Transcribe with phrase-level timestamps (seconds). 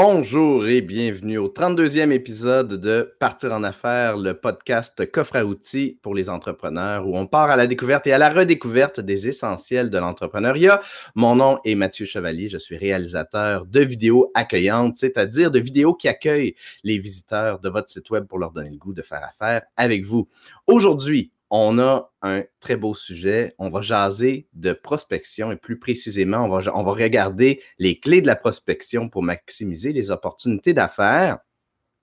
[0.00, 5.98] Bonjour et bienvenue au 32e épisode de Partir en affaires, le podcast coffre à outils
[6.02, 9.90] pour les entrepreneurs où on part à la découverte et à la redécouverte des essentiels
[9.90, 10.80] de l'entrepreneuriat.
[11.16, 16.06] Mon nom est Mathieu Chevalier, je suis réalisateur de vidéos accueillantes, c'est-à-dire de vidéos qui
[16.06, 16.54] accueillent
[16.84, 20.04] les visiteurs de votre site web pour leur donner le goût de faire affaire avec
[20.04, 20.28] vous.
[20.68, 23.54] Aujourd'hui, on a un très beau sujet.
[23.58, 28.20] On va jaser de prospection et plus précisément, on va, on va regarder les clés
[28.20, 31.38] de la prospection pour maximiser les opportunités d'affaires.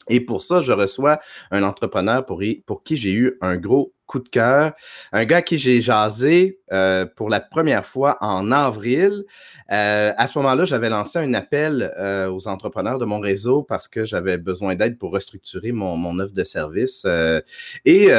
[0.10, 1.20] Et pour ça, je reçois
[1.52, 2.42] un entrepreneur pour,
[2.84, 4.74] qui j'ai eu un gros coup de cœur.
[5.12, 9.24] Un gars qui j'ai jasé euh, pour la première fois en avril.
[9.72, 13.88] Euh, à ce moment-là, j'avais lancé un appel euh, aux entrepreneurs de mon réseau parce
[13.88, 17.06] que j'avais besoin d'aide pour restructurer mon, mon offre de service.
[17.86, 18.10] et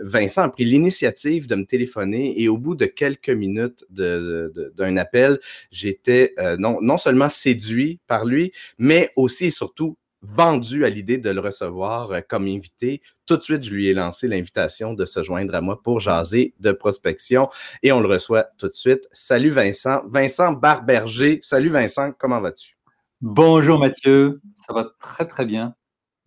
[0.00, 5.40] Vincent a pris l'initiative de me téléphoner et au bout de quelques minutes d'un appel,
[5.72, 11.30] j'étais non, non seulement séduit par lui, mais aussi et surtout vendu à l'idée de
[11.30, 13.02] le recevoir euh, comme invité.
[13.26, 16.54] Tout de suite, je lui ai lancé l'invitation de se joindre à moi pour jaser
[16.60, 17.48] de prospection
[17.82, 19.08] et on le reçoit tout de suite.
[19.12, 20.02] Salut Vincent.
[20.06, 21.40] Vincent Barberger.
[21.42, 22.76] Salut Vincent, comment vas-tu?
[23.20, 25.74] Bonjour Mathieu, ça va très très bien.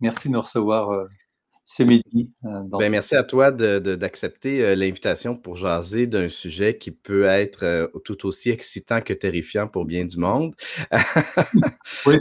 [0.00, 1.06] Merci de nous recevoir euh,
[1.70, 2.32] ce midi.
[2.46, 7.62] Euh, ben, merci à toi d'accepter euh, l'invitation pour jaser d'un sujet qui peut être
[7.62, 10.54] euh, tout aussi excitant que terrifiant pour bien du monde.
[12.06, 12.16] oui,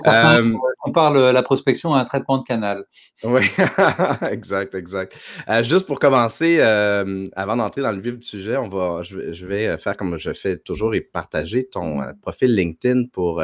[0.85, 2.83] on parle la prospection à un traitement de canal.
[3.23, 3.43] Oui,
[4.29, 5.17] exact, exact.
[5.61, 9.95] juste pour commencer, avant d'entrer dans le vif du sujet, on va, je, vais faire
[9.95, 13.41] comme je fais toujours et partager ton profil LinkedIn pour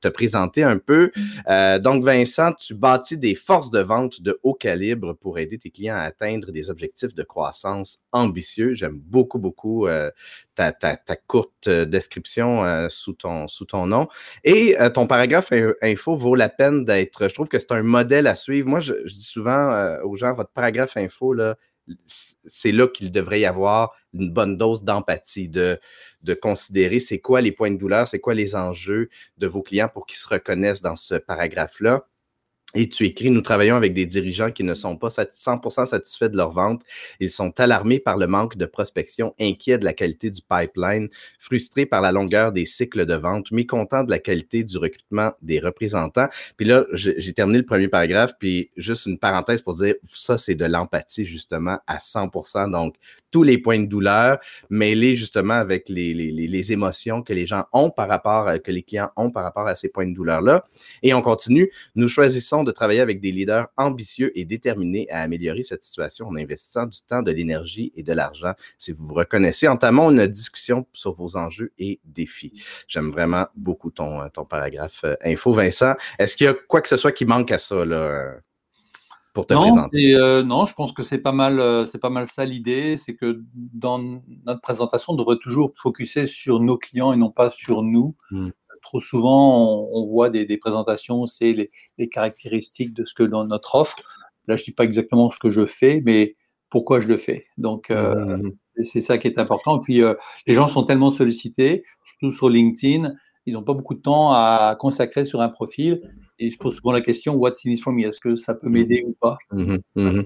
[0.00, 1.10] te présenter un peu.
[1.80, 5.96] donc, Vincent, tu bâtis des forces de vente de haut calibre pour aider tes clients
[5.96, 8.74] à atteindre des objectifs de croissance ambitieux.
[8.74, 10.10] J'aime beaucoup, beaucoup euh,
[10.54, 10.72] ta,
[11.26, 14.08] courte euh, description euh, sous, ton, sous ton nom.
[14.44, 15.52] Et ton paragraphe
[15.82, 18.68] info vaut la peine d'être, je trouve que c'est un modèle à suivre.
[18.68, 21.56] Moi, je, dis souvent aux gens, votre paragraphe info, là,
[22.46, 25.80] c'est là qu'il devrait y avoir une bonne dose d'empathie, de,
[26.22, 29.08] de considérer c'est quoi les points de douleur, c'est quoi les enjeux
[29.38, 32.06] de vos clients pour qu'ils se reconnaissent dans ce paragraphe-là.
[32.76, 36.36] Et tu écris, nous travaillons avec des dirigeants qui ne sont pas 100% satisfaits de
[36.36, 36.82] leur vente.
[37.18, 41.08] Ils sont alarmés par le manque de prospection, inquiets de la qualité du pipeline,
[41.40, 45.58] frustrés par la longueur des cycles de vente, mécontents de la qualité du recrutement des
[45.58, 46.28] représentants.
[46.56, 50.54] Puis là, j'ai terminé le premier paragraphe, puis juste une parenthèse pour dire, ça, c'est
[50.54, 52.70] de l'empathie justement à 100%.
[52.70, 52.94] Donc,
[53.32, 54.38] tous les points de douleur
[54.70, 58.82] mêlés justement avec les, les, les émotions que les gens ont par rapport, que les
[58.82, 60.64] clients ont par rapport à ces points de douleur-là.
[61.02, 61.70] Et on continue.
[61.94, 66.36] Nous choisissons de travailler avec des leaders ambitieux et déterminés à améliorer cette situation en
[66.36, 68.52] investissant du temps, de l'énergie et de l'argent.
[68.78, 72.52] Si vous vous reconnaissez, entamons une discussion sur vos enjeux et défis.
[72.88, 75.94] J'aime vraiment beaucoup ton, ton paragraphe euh, info, Vincent.
[76.18, 78.34] Est-ce qu'il y a quoi que ce soit qui manque à ça, là?
[79.32, 80.16] Pour te non, présenter?
[80.16, 83.14] Euh, non, je pense que c'est pas mal, euh, c'est pas mal ça l'idée, c'est
[83.14, 87.82] que dans notre présentation, on devrait toujours focuser sur nos clients et non pas sur
[87.82, 88.16] nous.
[88.32, 88.50] Hmm
[88.82, 93.96] trop souvent, on, voit des, présentations, c'est les, caractéristiques de ce que dans notre offre.
[94.46, 96.36] Là, je ne dis pas exactement ce que je fais, mais
[96.70, 97.46] pourquoi je le fais.
[97.58, 98.84] Donc, euh, mmh.
[98.84, 99.78] c'est ça qui est important.
[99.78, 100.14] Et puis, euh,
[100.46, 103.12] les gens sont tellement sollicités, surtout sur LinkedIn,
[103.46, 106.00] ils n'ont pas beaucoup de temps à consacrer sur un profil.
[106.38, 108.06] Et je pose souvent la question, what's in it for me?
[108.06, 109.38] Est-ce que ça peut m'aider ou pas?
[109.52, 110.22] Mmh mmh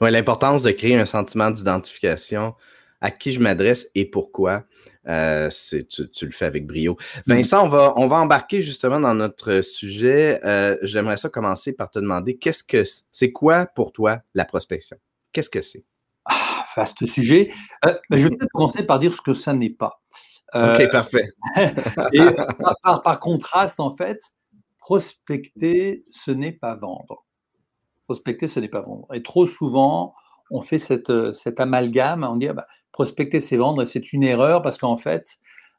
[0.00, 2.54] Oui, l'importance de créer un sentiment d'identification
[3.00, 4.64] à qui je m'adresse et pourquoi.
[5.08, 6.96] Euh, tu, le fais avec brio.
[7.26, 7.34] Mm.
[7.34, 10.40] Vincent, on va, on va embarquer justement dans notre sujet.
[10.44, 14.98] Euh, j'aimerais ça commencer par te demander qu'est-ce que c'est quoi pour toi la prospection?
[15.32, 15.84] Qu'est-ce que c'est?
[16.26, 17.50] Ah, vaste sujet.
[17.86, 20.02] Euh, ben, je vais peut-être commencer par dire ce que ça n'est pas.
[20.54, 21.28] ok, parfait.
[22.12, 22.20] et
[22.82, 24.20] par, par, contraste, en fait,
[24.78, 27.24] prospecter, ce n'est pas vendre.
[28.06, 29.06] Prospecter, ce n'est pas vendre.
[29.14, 30.14] Et trop souvent,
[30.50, 34.22] on fait cette, cet amalgame, on dit ah, bah, prospecter, c'est vendre, et c'est une
[34.22, 35.38] erreur parce qu'en fait,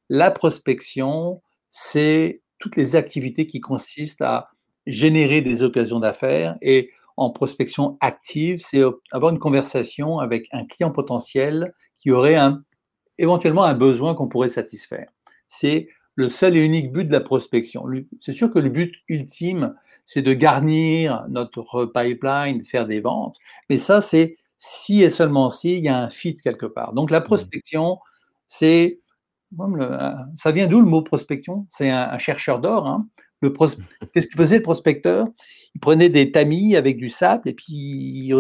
[0.10, 4.50] la prospection, c'est toutes les activités qui consistent à
[4.88, 8.82] générer des occasions d'affaires et en prospection active, c'est
[9.12, 12.64] avoir une conversation avec un client potentiel qui aurait un,
[13.18, 15.10] éventuellement un besoin qu'on pourrait satisfaire.
[15.48, 17.86] C'est le seul et unique but de la prospection.
[18.22, 19.76] C'est sûr que le but ultime,
[20.06, 23.38] c'est de garnir notre pipeline, faire des ventes,
[23.70, 26.94] mais ça, c'est si et seulement si il y a un fit quelque part.
[26.94, 27.24] Donc la mmh.
[27.24, 27.98] prospection,
[28.46, 29.00] c'est
[30.36, 31.66] ça vient d'où le mot prospection?
[31.72, 32.86] C'est un, chercheur d'or.
[32.88, 33.08] Hein.
[33.42, 35.26] Qu'est-ce qu'il faisait le prospecteur?
[35.74, 38.32] Il prenait des tamis avec du sable et puis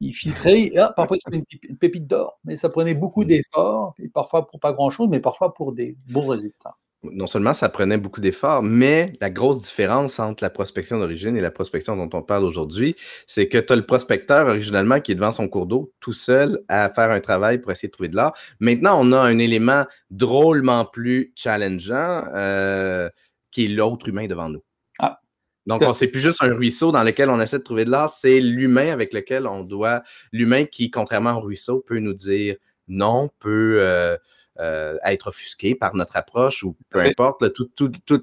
[0.00, 0.70] il, filtrait.
[0.78, 2.40] Ah, parfois, il une pépite d'or.
[2.44, 3.26] Mais ça prenait beaucoup mmh.
[3.26, 6.78] d'efforts, et parfois pour pas grand-chose, mais parfois pour des bons résultats.
[7.12, 11.40] Non seulement ça prenait beaucoup d'efforts, mais la grosse différence entre la prospection d'origine et
[11.40, 15.14] la prospection dont on parle aujourd'hui, c'est que tu as le prospecteur originalement qui est
[15.14, 18.16] devant son cours d'eau, tout seul, à faire un travail pour essayer de trouver de
[18.16, 18.34] l'or.
[18.60, 23.08] Maintenant, on a un élément drôlement plus challengeant euh,
[23.50, 24.62] qui est l'autre humain devant nous.
[24.98, 25.20] Ah.
[25.66, 28.40] Donc, c'est plus juste un ruisseau dans lequel on essaie de trouver de l'or, c'est
[28.40, 30.02] l'humain avec lequel on doit,
[30.32, 32.56] l'humain qui, contrairement au ruisseau, peut nous dire
[32.88, 34.16] non, peut euh,
[34.60, 37.42] euh, être offusqué par notre approche ou peu importe,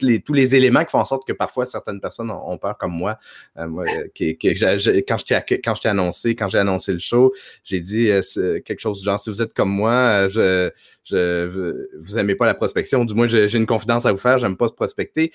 [0.01, 2.93] les, tous les éléments qui font en sorte que parfois certaines personnes ont, peur, comme
[2.93, 3.19] moi.
[3.57, 3.67] Euh,
[4.17, 7.33] quand je t'ai annoncé, quand j'ai annoncé le show,
[7.63, 8.21] j'ai dit euh,
[8.61, 10.71] quelque chose du genre si vous êtes comme moi, je,
[11.03, 14.57] je, vous aimez pas la prospection, du moins j'ai une confidence à vous faire, j'aime
[14.57, 15.31] pas se prospecter.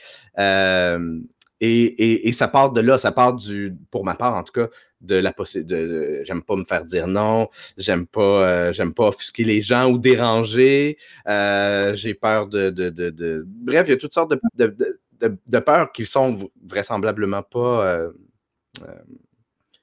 [1.60, 4.68] Et, et, ça part de là, ça part du, pour ma part en tout cas,
[5.00, 6.24] de la possibilité.
[6.24, 9.98] J'aime pas me faire dire non, j'aime pas, euh, j'aime pas offusquer les gens ou
[9.98, 10.98] déranger.
[11.26, 14.76] Euh, j'ai peur de, de, de, Bref, il y a toutes sortes de,
[15.20, 17.86] de, peurs qui sont vraisemblablement pas.
[17.86, 18.10] Euh,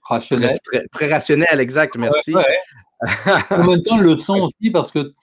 [0.01, 0.59] rationnelles.
[0.91, 2.33] Très, rationnelles, exact, merci.
[3.51, 5.13] En même temps, le son aussi, parce que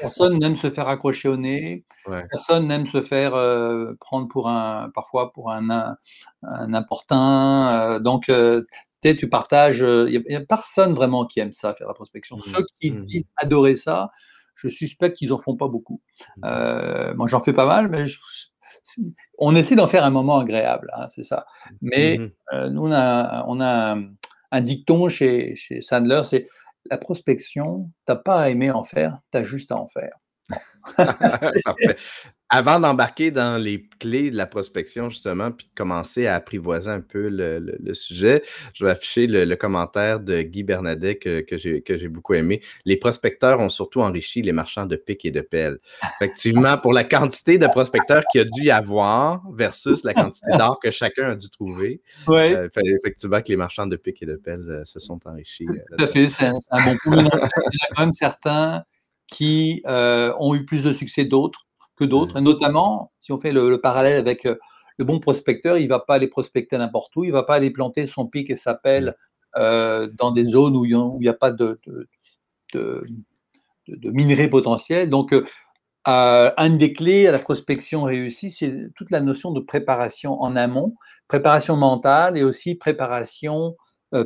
[0.00, 1.84] personne n'aime se faire accrocher au nez,
[2.30, 5.96] personne n'aime se faire euh, prendre pour un, parfois pour un,
[6.42, 7.68] un, importun.
[7.68, 8.64] Euh, donc, euh,
[9.02, 12.36] tu partages, il n'y a, personne vraiment qui aime ça, faire la prospection.
[12.36, 12.40] Mmh.
[12.54, 13.04] Ceux qui mmh.
[13.04, 14.10] disent adorer ça,
[14.54, 16.00] je suspecte qu'ils n'en font pas beaucoup.
[16.38, 17.14] Mmh.
[17.16, 18.04] moi, j'en fais pas mal, mais
[19.38, 21.46] on essaie d'en faire un moment agréable, hein, c'est ça.
[21.80, 22.18] Mais
[22.52, 23.96] nous, on a, on a
[24.52, 26.46] un, dicton chez, chez Sandler, c'est
[26.90, 30.18] la prospection, tu n'as pas à aimer en faire, tu as juste à en faire.
[30.96, 31.96] Parfait.
[32.54, 37.00] Avant d'embarquer dans les clés de la prospection, justement, puis de commencer à apprivoiser un
[37.00, 38.42] peu le, sujet,
[38.74, 42.60] je vais afficher le, commentaire de Guy Bernadet que, que j'ai beaucoup aimé.
[42.84, 45.78] Les prospecteurs ont surtout enrichi les marchands de piques et de pelles.
[46.20, 50.78] Effectivement, pour la quantité de prospecteurs qu'il a dû y avoir versus la quantité d'or
[50.78, 52.54] que chacun a dû trouver, ouais.
[52.54, 55.64] Euh, effectivement que les marchands de piques et de pelles euh, se sont enrichis.
[55.70, 57.22] Euh, Tout à fait, c'est un, bon point.
[57.22, 58.84] Il y a quand même certains
[59.32, 62.38] qui ont eu plus de succès d'autres que d'autres.
[62.38, 64.56] Et notamment, si on fait le, parallèle avec euh,
[64.98, 67.54] le bon prospecteur, il ne va pas aller prospecter n'importe où, il ne va pas
[67.54, 69.16] aller planter son pic et sa pelle
[69.56, 71.80] euh, dans des zones où il n'y a, pas de,
[72.74, 73.04] de,
[73.88, 75.10] de, minerais potentiels.
[75.10, 75.34] Donc,
[76.08, 80.56] euh, une des clés à la prospection réussie, c'est toute la notion de préparation en
[80.56, 80.94] amont,
[81.28, 83.76] préparation mentale et aussi préparation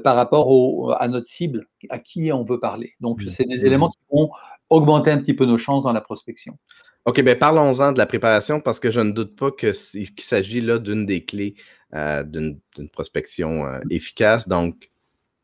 [0.03, 2.95] par rapport à notre cible, à qui on veut parler.
[3.01, 4.31] Donc, c'est des éléments qui vont
[4.69, 6.59] augmenter un petit peu nos chances dans la prospection.
[7.07, 9.75] OK, bien parlons-en de la préparation parce que je ne doute pas qu'il
[10.19, 11.55] s'agit là d'une des clés
[11.95, 12.61] euh, d'une
[12.93, 14.49] prospection euh, efficace.
[14.49, 14.91] Donc,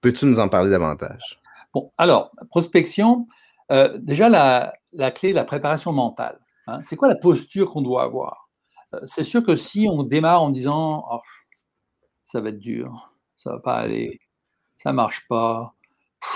[0.01, 1.41] peux-tu nous en parler davantage?
[1.73, 3.29] Bon, alors, prospection,
[3.71, 4.73] euh, déjà la,
[5.13, 6.41] clé la préparation mentale.
[6.67, 6.81] Hein.
[6.83, 8.49] c'est quoi la posture qu'on doit avoir?
[9.07, 11.21] c'est sûr que si on démarre en disant oh,
[12.25, 14.21] ça va être dur, ça va pas aller,
[14.83, 15.75] ça marche pas,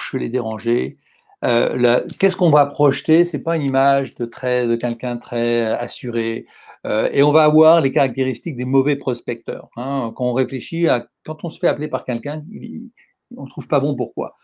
[0.02, 0.98] je vais les déranger,
[1.44, 3.24] euh, qu'est-ce qu'on va projeter?
[3.24, 6.46] C'est pas une image de, très, de quelqu'un très assuré.
[6.86, 9.68] Euh, et on va avoir les caractéristiques des mauvais prospecteurs.
[9.76, 10.12] Hein.
[10.16, 12.42] quand on réfléchit à quand on se fait appeler par quelqu'un,
[13.36, 14.36] on ne trouve pas bon pourquoi.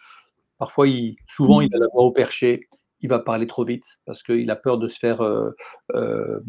[0.59, 2.69] Parfois, il, souvent, il a la voix au perché,
[3.01, 6.45] il va parler trop vite parce qu'il a peur de se faire euh,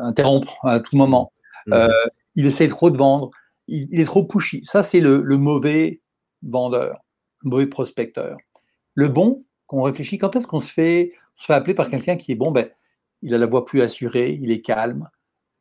[0.00, 1.32] interrompre à tout moment.
[1.66, 1.88] Mmh.
[2.36, 3.30] il essaie trop de vendre,
[3.66, 4.64] il, est trop pushy.
[4.64, 6.00] Ça, c'est le, le mauvais
[6.42, 6.98] vendeur,
[7.42, 8.36] mauvais prospecteur.
[8.94, 12.32] Le bon, qu'on réfléchit, quand est-ce qu'on se fait, se fait appeler par quelqu'un qui
[12.32, 12.50] est bon?
[12.50, 12.68] Ben,
[13.22, 15.08] Il a la voix plus assurée, il est calme.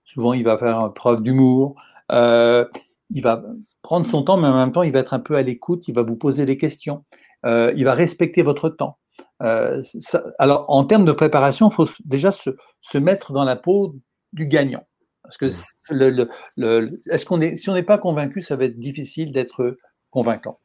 [0.05, 1.75] Souvent, il va faire preuve d'humour.
[2.11, 2.65] Euh,
[3.09, 3.43] il va
[3.81, 5.87] prendre son temps, mais en même temps, il va être un peu à l'écoute.
[5.87, 7.03] Il va vous poser des questions.
[7.45, 8.97] Euh, il va respecter votre temps.
[9.43, 9.81] Euh,
[10.39, 13.95] alors, en termes de préparation, il faut déjà se, mettre dans la peau
[14.33, 14.85] du gagnant.
[15.23, 16.27] Parce que mmh.
[16.55, 19.77] le, est-ce qu'on est, si on n'est pas convaincu, ça va être difficile d'être
[20.09, 20.59] convaincant.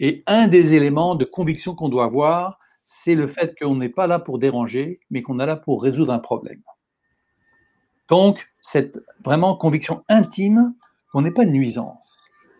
[0.00, 4.06] Et un des éléments de conviction qu'on doit avoir, c'est le fait qu'on n'est pas
[4.06, 6.62] là pour déranger, mais qu'on est là pour résoudre un problème.
[8.08, 10.74] Donc, cette vraiment conviction intime
[11.12, 12.18] qu'on n'est pas nuisance.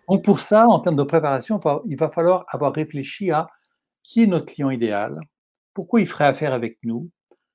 [0.09, 3.49] Donc, pour ça, en termes de préparation, il va falloir avoir réfléchi à
[4.03, 5.19] qui est notre client idéal,
[5.75, 7.11] pourquoi il ferait affaire avec nous,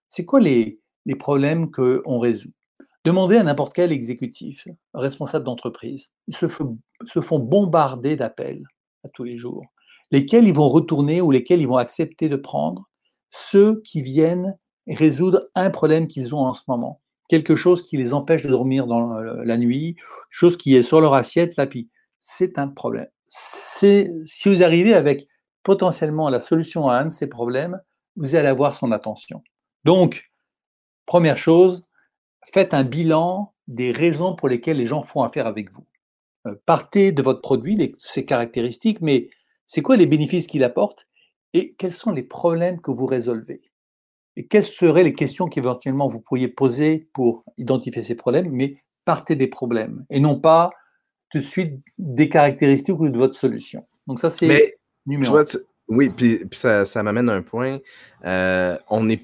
[0.07, 0.81] c'est quoi les
[1.17, 2.51] problèmes qu'on résout.
[3.05, 8.63] Demandez à n'importe quel exécutif, responsable d'entreprise, ils se, font bombarder d'appels
[9.05, 9.65] à tous les jours,
[10.11, 12.89] lesquels ils vont retourner ou lesquels ils vont accepter de prendre,
[13.31, 18.13] ceux qui viennent résoudre un problème qu'ils ont en ce moment, quelque chose qui les
[18.13, 19.95] empêche de dormir dans la nuit,
[20.29, 21.89] chose qui est sur leur assiette, là, puis
[22.19, 23.07] c'est un problème.
[23.27, 24.09] Si
[24.45, 25.27] vous arrivez avec
[25.63, 27.79] potentiellement la solution à un de ces problèmes,
[28.15, 29.43] vous allez avoir son attention.
[29.85, 30.31] Donc,
[31.05, 31.85] première chose,
[32.45, 35.85] faites un bilan des raisons pour lesquelles les gens font affaire avec vous.
[36.47, 39.29] Euh, partez de votre produit, ses caractéristiques, mais
[39.65, 41.07] c'est quoi les bénéfices qu'il apporte
[41.53, 43.61] et quels sont les problèmes que vous résolvez?
[44.35, 49.35] Et quelles seraient les questions qu'éventuellement vous pourriez poser pour identifier ces problèmes, mais partez
[49.35, 50.71] des problèmes et non pas
[51.31, 53.85] tout de suite des caractéristiques ou de votre solution.
[54.07, 55.39] Donc ça, c'est numéro
[55.87, 57.79] Oui, puis, ça, m'amène à un point.
[58.25, 59.21] Euh, on est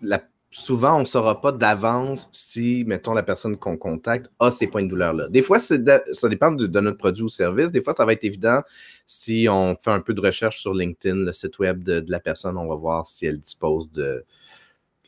[0.00, 0.22] la
[0.58, 4.82] souvent, on ne saura pas d'avance si, mettons, la personne qu'on contacte a ces points
[4.82, 5.28] de douleur-là.
[5.28, 7.70] Des fois, ça dépend de, notre produit ou service.
[7.70, 8.62] Des fois, ça va être évident
[9.06, 12.56] si on fait un peu de recherche sur LinkedIn, le site web de, la personne,
[12.56, 14.24] on va voir si elle dispose de.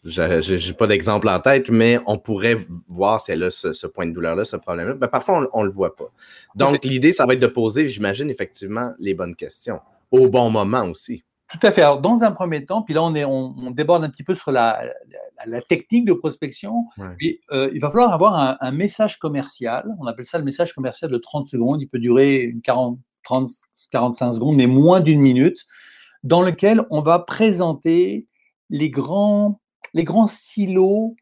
[0.02, 4.06] Je n'ai pas d'exemple en tête, mais on pourrait voir si elle a ce, point
[4.06, 4.94] de douleur-là, ce problème-là.
[4.94, 6.10] Ben, parfois, on ne le voit pas.
[6.54, 9.80] Donc, l'idée, ça va être de poser, j'imagine, effectivement, les bonnes questions.
[10.10, 11.22] Au bon moment aussi.
[11.50, 11.82] Tout à fait.
[11.82, 14.52] Alors, dans un premier temps, puis là, on, est, on, déborde un petit peu sur
[14.52, 14.82] la,
[15.46, 16.86] la, technique de prospection.
[17.00, 19.84] Euh, il va falloir avoir un, message commercial.
[19.98, 21.82] On appelle ça le message commercial de 30 secondes.
[21.82, 23.48] Il peut durer une 40, 30,
[23.90, 25.66] 45 secondes, mais moins d'une minute,
[26.22, 28.28] dans lequel on va présenter
[28.68, 29.60] les grands,
[29.92, 31.16] les grands silos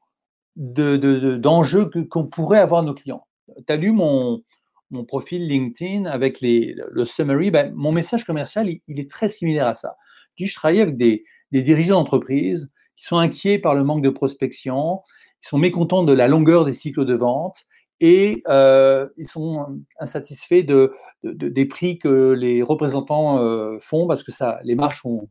[0.56, 3.26] d'enjeux de, qu'on pourrait avoir nos clients.
[3.66, 4.42] Tu as lu mon,
[4.90, 9.66] mon profil LinkedIn avec les, le summary, ben, mon message commercial, il, est très similaire
[9.66, 9.96] à ça.
[10.38, 15.00] Je, travaille avec des, dirigeants d'entreprise qui sont inquiets par le manque de prospection,
[15.42, 17.64] ils sont mécontents de la longueur des cycles de vente
[18.00, 20.92] et euh, ils sont insatisfaits de,
[21.22, 25.28] des prix que les représentants euh, font parce que ça, les marges sont,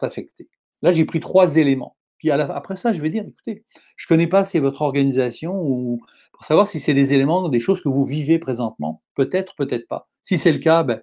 [0.00, 0.48] affectées.
[0.82, 1.96] Là, j'ai pris trois éléments.
[2.18, 6.00] Puis après ça, je vais dire, écoutez, je ne connais pas c'est votre organisation ou
[6.32, 9.00] pour savoir si c'est des éléments, des choses que vous vivez présentement.
[9.14, 10.08] Peut-être, peut-être pas.
[10.22, 11.02] Si c'est le cas, ben,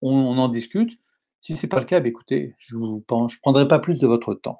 [0.00, 0.98] on, en discute.
[1.44, 3.00] Si ce n'est pas le cas, ben, écoutez, je ne
[3.42, 4.58] prendrai pas plus de votre temps.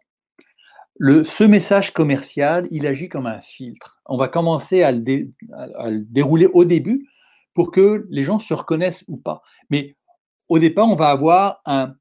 [1.00, 4.02] Ce message commercial, il agit comme un filtre.
[4.04, 5.32] On va commencer à le,
[5.78, 7.08] à le dérouler au début
[7.54, 9.40] pour que les gens se reconnaissent ou pas.
[9.70, 9.96] Mais
[10.50, 11.94] au départ, on va avoir un,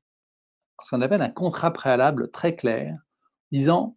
[0.83, 2.99] ce qu'on appelle un contrat préalable très clair
[3.53, 3.95] disant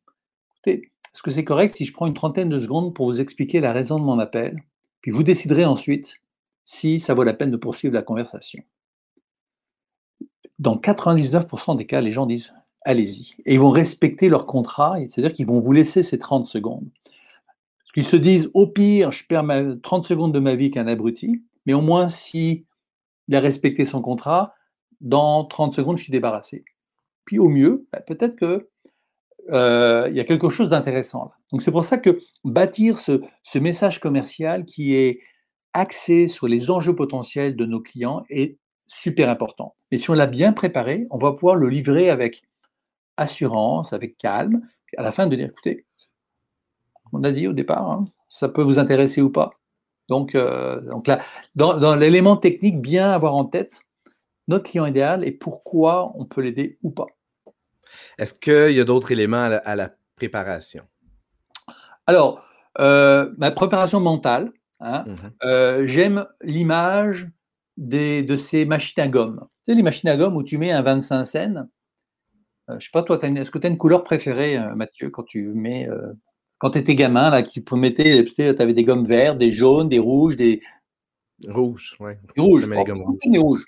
[0.52, 3.58] écoutez, est-ce que c'est correct si je prends une trentaine de secondes pour vous expliquer
[3.58, 4.56] la raison de mon appel
[5.00, 6.22] Puis vous déciderez ensuite
[6.62, 8.62] si ça vaut la peine de poursuivre la conversation?
[10.58, 13.34] Dans 99% des cas, les gens disent allez-y.
[13.44, 16.88] Et ils vont respecter leur contrat, c'est-à-dire qu'ils vont vous laisser ces 30 secondes.
[17.04, 19.44] Parce qu'ils se disent au pire, je perds
[19.82, 22.64] 30 secondes de ma vie qu'un abruti, mais au moins si
[23.28, 24.54] il a respecté son contrat,
[25.00, 26.64] dans 30 secondes, je suis débarrassé.
[27.24, 28.68] Puis au mieux, bah, peut-être que
[29.50, 33.20] euh, y a quelque chose d'intéressant Donc c'est pour ça que bâtir ce,
[33.58, 35.20] message commercial qui est
[35.72, 39.74] axé sur les enjeux potentiels de nos clients est super important.
[39.90, 42.42] Et si on l'a bien préparé, on va pouvoir le livrer avec
[43.16, 44.62] assurance, avec calme,
[44.96, 45.84] à la fin de dire, écoutez,
[47.12, 49.50] on a dit au départ, hein, ça peut vous intéresser ou pas.
[50.08, 51.18] Donc, euh, donc là,
[51.54, 53.80] dans, dans l'élément technique, bien avoir en tête
[54.48, 57.06] notre client idéal et pourquoi on peut l'aider ou pas.
[58.18, 60.84] Est-ce qu'il y a d'autres éléments à la, préparation?
[62.06, 62.42] Alors,
[62.78, 65.14] euh, ma préparation mentale, hein, mmh
[65.44, 67.28] euh, j'aime l'image
[67.76, 69.40] de ces machines à gomme.
[69.64, 71.38] Tu sais, les machines à gomme où tu mets un 25 cents.
[71.38, 71.62] Euh,
[72.68, 75.48] je ne sais pas, toi, est-ce que tu as une couleur préférée, Mathieu, quand tu
[75.48, 75.88] mets.
[76.58, 79.98] quand tu étais gamin, là, tu mettais, tu avais des gommes vertes, des jaunes, des
[79.98, 80.60] rouges, des.
[81.46, 82.12] Rouges, oui.
[82.34, 82.68] Des rouges.
[83.26, 83.66] Des rouges.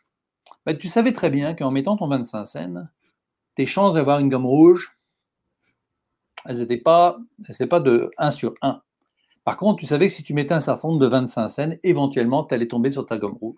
[0.65, 2.87] Bah, tu savais très bien qu'en mettant ton 25 cents,
[3.55, 4.99] tes chances d'avoir une gomme rouge,
[6.45, 7.19] elles n'étaient pas,
[7.71, 8.83] pas de 1 sur 1.
[9.45, 12.45] Par contre, tu savais que si tu mettais un certain nombre de 25 cents, éventuellement,
[12.45, 13.57] tu allais tomber sur ta gomme rouge.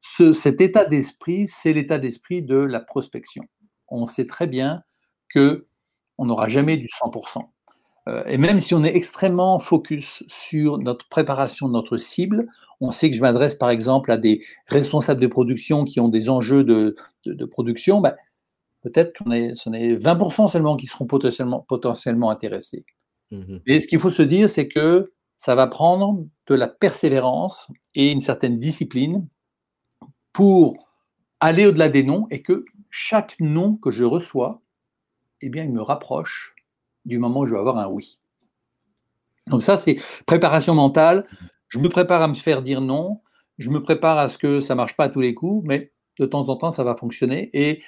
[0.00, 3.44] Cet état d'esprit, c'est l'état d'esprit de la prospection.
[3.88, 4.82] On sait très bien
[5.28, 5.66] que
[6.18, 7.48] on n'aura jamais du 100%.
[8.08, 12.48] Euh, et même si on est extrêmement focus sur notre préparation de notre cible,
[12.80, 16.28] on sait que je m'adresse par exemple à des responsables de production qui ont des
[16.28, 16.96] enjeux de,
[17.44, 18.14] production, ben,
[18.82, 22.84] peut-être qu'on est, ce n'est 20% seulement qui seront potentiellement, potentiellement intéressés.
[23.30, 25.12] Mmh et ce qu'il faut se dire, c'est que
[25.42, 29.26] ça va prendre de la persévérance et une certaine discipline
[30.32, 30.76] pour
[31.40, 34.62] aller au-delà des noms et que chaque nom que je reçois,
[35.40, 36.54] eh bien, il me rapproche
[37.04, 38.20] du moment où je vais avoir un oui.
[39.48, 39.96] Donc ça, c'est
[40.26, 41.26] préparation mentale.
[41.66, 43.20] Je me prépare à me faire dire non.
[43.58, 45.90] Je me prépare à ce que ça ne marche pas à tous les coups, mais
[46.20, 47.50] de temps en temps, ça va fonctionner.
[47.52, 47.82] Et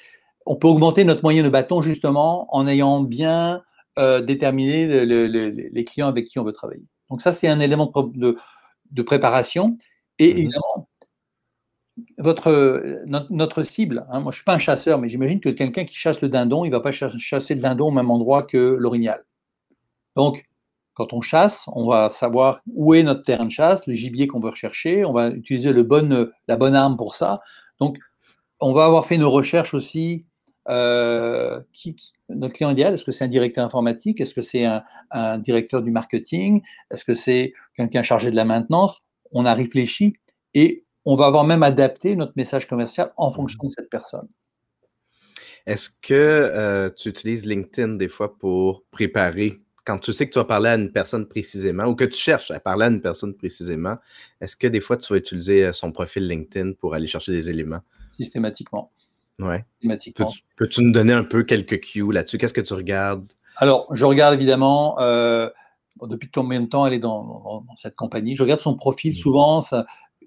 [0.44, 3.62] on peut augmenter notre moyen de bâton justement en ayant bien
[3.96, 6.88] euh, déterminé les clients avec qui on veut travailler.
[7.14, 9.78] Donc ça, c'est un élément de, préparation.
[10.18, 10.88] Et mmh évidemment,
[12.18, 15.84] votre, notre, cible, hein, moi je ne suis pas un chasseur, mais j'imagine que quelqu'un
[15.84, 18.58] qui chasse le dindon, il ne va pas chasser le dindon au même endroit que
[18.58, 19.24] l'orignal.
[20.16, 20.48] Donc,
[20.94, 24.40] quand on chasse, on va savoir où est notre terrain de chasse, le gibier qu'on
[24.40, 27.42] veut rechercher, on va utiliser le bon, la bonne arme pour ça.
[27.78, 27.96] Donc,
[28.58, 30.26] on va avoir fait nos recherches aussi.
[30.68, 31.94] Euh, qui,
[32.28, 34.20] notre client idéal, est-ce que c'est un directeur informatique?
[34.20, 36.62] Est-ce que c'est un, directeur du marketing?
[36.90, 39.00] Est-ce que c'est quelqu'un chargé de la maintenance?
[39.32, 40.14] On a réfléchi
[40.54, 44.28] et on va avoir même adapté notre message commercial en fonction de cette personne.
[45.66, 49.60] Est-ce que euh, tu utilises LinkedIn des fois pour préparer?
[49.84, 52.50] Quand tu sais que tu vas parler à une personne précisément ou que tu cherches
[52.50, 53.96] à parler à une personne précisément,
[54.40, 57.50] est-ce que des fois tu vas utiliser euh, son profil LinkedIn pour aller chercher des
[57.50, 57.80] éléments?
[58.16, 58.90] Systématiquement.
[59.38, 59.56] Oui.
[59.74, 60.32] Systématiquement.
[60.56, 62.38] Peux-tu, nous donner un peu quelques cues là-dessus?
[62.38, 63.26] Qu'est-ce que tu regardes?
[63.56, 65.48] Alors, je regarde évidemment, euh,
[66.02, 69.16] depuis combien de temps elle est dans, cette compagnie, je regarde son profil mmh.
[69.16, 69.60] souvent,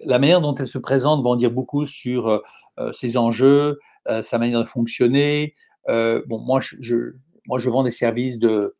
[0.04, 3.78] la manière dont elle se présente va en dire beaucoup sur euh, ses enjeux,
[4.22, 5.54] sa manière de fonctionner.
[5.86, 7.12] bon, moi je,
[7.48, 8.76] moi, je vends des services de,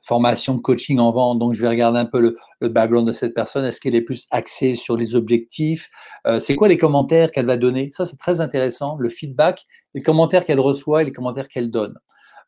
[0.00, 3.34] formation de coaching en vente, donc je vais regarder un peu le, background de cette
[3.34, 3.64] personne.
[3.64, 5.90] Est-ce qu'elle est plus axée sur les objectifs?
[6.26, 7.90] Euh, C'est quoi les commentaires qu'elle va donner?
[7.92, 8.96] Ça, c'est très intéressant.
[8.98, 11.98] Le feedback, les commentaires qu'elle reçoit et les commentaires qu'elle donne.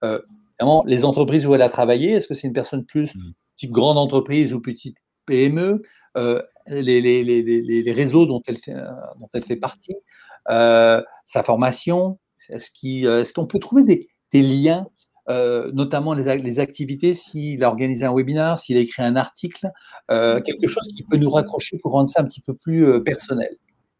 [0.04, 0.20] Euh,
[0.86, 3.20] les entreprises où elle a travaillé, est-ce que c'est une personne plus mmh.
[3.56, 5.82] type grande entreprise ou petite PME
[6.16, 8.74] euh, les, les, les, réseaux dont elle fait,
[9.20, 9.96] dont elle fait partie,
[10.46, 14.86] sa formation, est-ce qu'on peut trouver des, des liens
[15.28, 19.70] euh, notamment les, activités, s'il a organisé un webinaire, s'il a écrit un article,
[20.10, 23.00] euh, quelque chose qui peut nous raccrocher pour rendre ça un petit peu plus euh,
[23.00, 23.56] personnel.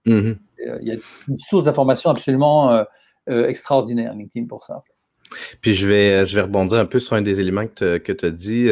[0.06, 0.32] Mmh
[0.80, 0.96] il y a
[1.28, 2.86] une source d'information absolument
[3.26, 4.82] extraordinaire, LinkedIn, pour ça.
[5.60, 8.30] Puis je vais, je vais rebondir un peu sur un des éléments que tu as
[8.30, 8.70] dit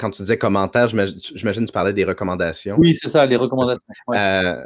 [0.00, 2.76] quand tu disais commentaires, j'imagine que tu parlais des recommandations.
[2.78, 3.80] Oui, c'est ça, les recommandations.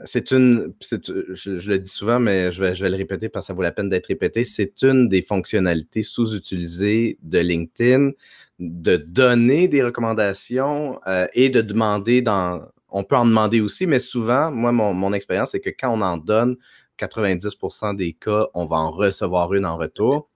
[0.04, 3.46] c'est euh, une, je, le dis souvent, mais je vais, je vais le répéter parce
[3.46, 4.44] que ça vaut la peine d'être répété.
[4.44, 8.12] C'est une des fonctionnalités sous-utilisées de LinkedIn
[8.60, 12.62] de donner des recommandations euh, et de demander dans.
[12.88, 16.00] On peut en demander aussi, mais souvent, moi, mon, mon expérience, c'est que quand on
[16.00, 16.56] en donne,
[16.96, 20.30] 90% des cas, on va en recevoir une en retour.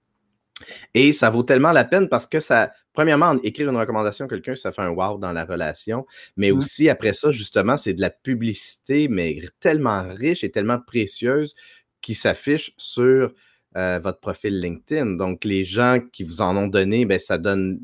[0.92, 4.56] Et ça vaut tellement la peine parce que ça, premièrement, écrire une recommandation à quelqu'un,
[4.56, 6.04] ça fait un wow dans la relation.
[6.36, 6.58] Mais mmh.
[6.58, 11.54] aussi, après ça, justement, c'est de la publicité, mais tellement riche et tellement précieuse
[12.00, 13.32] qui s'affiche sur
[13.76, 15.14] euh, votre profil LinkedIn.
[15.14, 17.78] Donc, les gens qui vous en ont donné, ben, ça donne,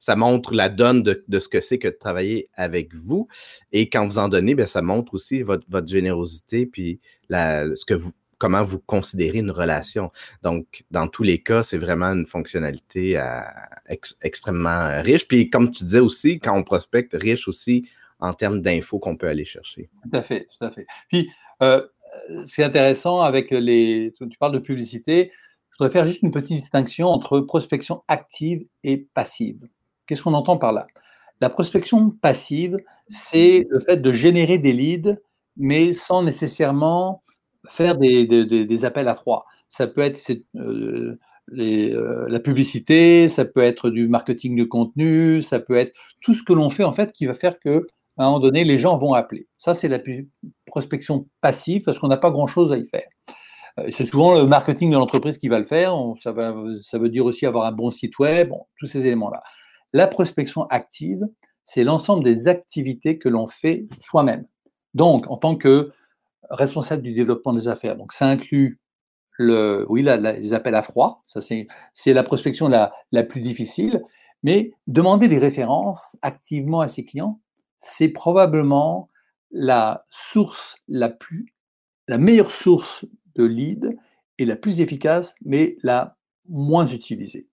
[0.00, 3.28] ça montre la donne de, ce que c'est que de travailler avec vous.
[3.72, 7.84] Et quand vous en donnez, ben, ça montre aussi votre, votre générosité, puis la, ce
[7.84, 8.12] que vous,
[8.44, 10.12] comment vous considérez une relation.
[10.42, 13.40] Donc, dans tous les cas, c'est vraiment une fonctionnalité euh,
[14.20, 15.26] extrêmement riche.
[15.26, 17.88] Puis, comme tu disais aussi, quand on prospecte, riche aussi
[18.20, 19.88] en termes d'infos qu'on peut aller chercher.
[20.02, 20.86] Tout à fait, tout à fait.
[21.08, 21.30] Puis,
[21.62, 21.80] euh,
[22.44, 24.12] c'est intéressant avec les.
[24.18, 25.32] Tu parles de publicité.
[25.70, 29.68] Je voudrais faire juste une petite distinction entre prospection active et passive.
[30.04, 30.86] Qu'est-ce qu'on entend par là?
[31.40, 32.76] La prospection passive,
[33.08, 35.18] c'est le fait de générer des leads,
[35.56, 37.22] mais sans nécessairement
[37.68, 39.46] faire des, appels à froid.
[39.68, 40.20] Ça peut être
[40.56, 41.18] euh,
[41.52, 46.42] euh, la publicité, ça peut être du marketing de contenu, ça peut être tout ce
[46.42, 48.96] que l'on fait en fait qui va faire que à un moment donné, les gens
[48.96, 49.48] vont appeler.
[49.58, 49.98] Ça, c'est la
[50.66, 53.08] prospection passive parce qu'on n'a pas grand-chose à y faire.
[53.80, 55.96] Euh, c'est souvent le marketing de l'entreprise qui va le faire.
[56.20, 56.32] Ça,
[56.80, 59.42] ça veut dire aussi avoir un bon site web, tous ces éléments-là.
[59.92, 61.26] La prospection active,
[61.64, 64.46] c'est l'ensemble des activités que l'on fait soi-même.
[64.94, 65.90] Donc, en tant que
[66.50, 67.96] responsable du développement des affaires.
[67.96, 68.80] Donc, ça inclut
[69.38, 71.66] le, oui, les appels à froid, ça c'est,
[72.12, 74.02] la prospection la, la, plus difficile,
[74.44, 77.40] mais demander des références activement à ses clients,
[77.78, 79.10] c'est probablement
[79.50, 81.54] la source la plus,
[82.06, 83.96] la meilleure source de lead
[84.38, 86.16] et la plus efficace, mais la
[86.48, 87.48] moins utilisée.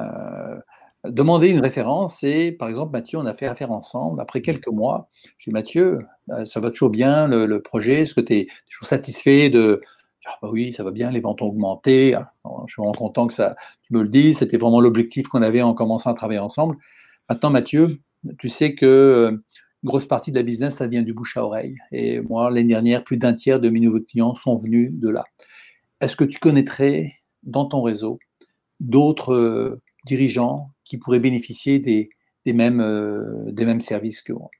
[0.00, 0.58] Euh,
[1.04, 4.20] Demander une référence, c'est par exemple, Mathieu, on a fait affaire ensemble.
[4.20, 8.02] Après quelques mois, je dis Mathieu, euh, ça va toujours bien le, projet?
[8.02, 9.80] Est-ce que tu es toujours satisfait de.
[10.26, 12.14] Ah, bah oui, ça va bien, les ventes ont augmenté.
[12.14, 12.32] Ah,
[12.66, 14.38] je suis vraiment content que ça, tu me le dises.
[14.38, 16.76] C'était vraiment l'objectif qu'on avait en commençant à travailler ensemble.
[17.28, 17.98] Maintenant, Mathieu,
[18.38, 19.30] tu sais que euh,
[19.82, 21.76] une grosse partie de la business, ça vient du bouche à oreille.
[21.90, 25.24] Et moi, l'année dernière, plus d'un tiers de mes nouveaux clients sont venus de là.
[26.00, 28.20] Est-ce que tu connaîtrais dans ton réseau
[28.78, 32.10] d'autres euh, dirigeants qui pourraient bénéficier des,
[32.44, 34.50] des mêmes, euh, des mêmes services que moi.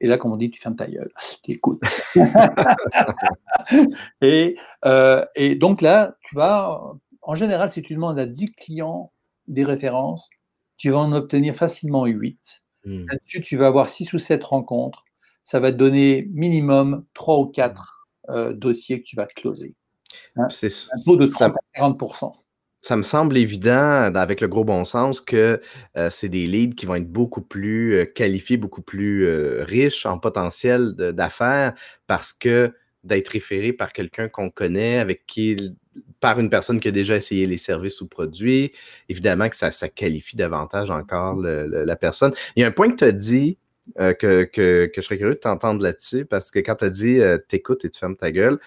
[0.00, 1.10] Et là, comme on dit, tu fermes ta gueule,
[1.42, 1.82] tu écoutes.
[4.22, 6.80] et, euh, et, donc là, tu vas,
[7.22, 9.12] en général, si tu demandes à 10 clients
[9.48, 10.30] des références,
[10.76, 12.62] tu vas en obtenir facilement 8.
[12.84, 13.06] Hmm.
[13.08, 15.04] Là-dessus, tu vas avoir 6 ou 7 rencontres.
[15.42, 19.74] Ça va te donner minimum 3 ou 4 euh, dossiers que tu vas closer.
[20.36, 20.46] Hein?
[20.48, 22.00] C'est un taux de 30 à 40
[22.82, 25.60] ça me semble évident, avec le gros bon sens, que
[25.96, 30.06] euh, c'est des leads qui vont être beaucoup plus euh, qualifiés, beaucoup plus euh, riches
[30.06, 31.74] en potentiel d'affaires
[32.06, 32.72] parce que
[33.04, 35.74] d'être référé par quelqu'un qu'on connaît, avec qui,
[36.20, 38.72] par une personne qui a déjà essayé les services ou produits,
[39.08, 42.32] évidemment que ça, ça qualifie davantage encore la personne.
[42.56, 43.58] Il y a un point que tu as dit
[43.98, 47.20] euh, que, que, je serais curieux de t'entendre là-dessus parce que quand tu as dit
[47.20, 48.58] euh, t'écoutes et tu fermes ta gueule,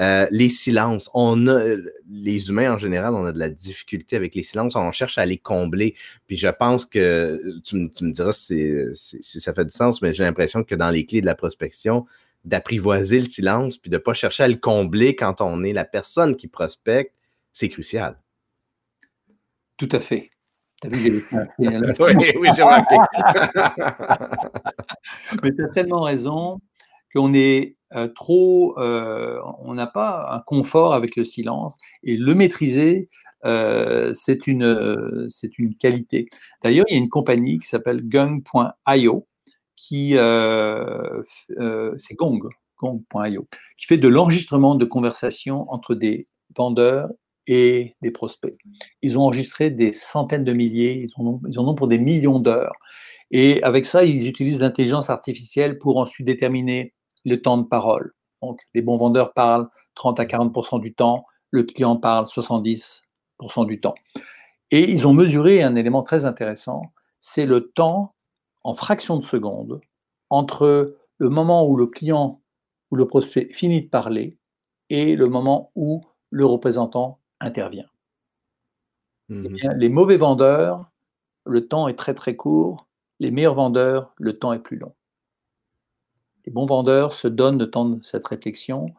[0.00, 1.76] euh, les silences, on a,
[2.10, 5.26] les humains en général, on a de la difficulté avec les silences, on cherche à
[5.26, 5.94] les combler.
[6.26, 10.64] Puis je pense que tu, me diras si, ça fait du sens, mais j'ai l'impression
[10.64, 12.06] que dans les clés de la prospection,
[12.44, 15.84] d'apprivoiser le silence puis de ne pas chercher à le combler quand on est la
[15.84, 17.14] personne qui prospecte,
[17.52, 18.18] c'est crucial.
[19.76, 20.30] Tout à fait.
[20.80, 21.24] T'as vu,
[21.58, 21.68] oui,
[22.38, 22.96] oui, j'ai remarqué.
[25.42, 26.60] Mais tu as tellement raison
[27.14, 32.34] qu'on est euh, trop, euh, on n'a pas un confort avec le silence et le
[32.34, 33.10] maîtriser,
[33.44, 36.28] euh, c'est une, c'est une qualité.
[36.62, 39.26] D'ailleurs, il y a une compagnie qui s'appelle Gung.io
[39.76, 47.10] qui, c'est Gong, Gong.io, qui fait de l'enregistrement de conversations entre des vendeurs
[47.52, 48.56] et des prospects.
[49.02, 52.76] Ils ont enregistré des centaines de milliers, ils en ont, pour des millions d'heures.
[53.32, 58.12] Et avec ça, ils utilisent l'intelligence artificielle pour ensuite déterminer le temps de parole.
[58.40, 63.02] Donc, les bons vendeurs parlent 30 à 40% du temps, le client parle 70%
[63.66, 63.96] du temps.
[64.70, 66.82] Et ils ont mesuré un élément très intéressant,
[67.18, 68.14] c'est le temps
[68.62, 69.80] en fraction de seconde
[70.28, 72.40] entre le moment où le client
[72.92, 74.38] ou le prospect finit de parler
[74.88, 77.88] et le moment où le représentant intervient.
[79.28, 80.90] Eh mmh les mauvais vendeurs,
[81.44, 82.86] le temps est très très court.
[83.20, 84.94] Les meilleurs vendeurs, le temps est plus long.
[86.46, 88.94] Les bons vendeurs se donnent le temps de cette réflexion,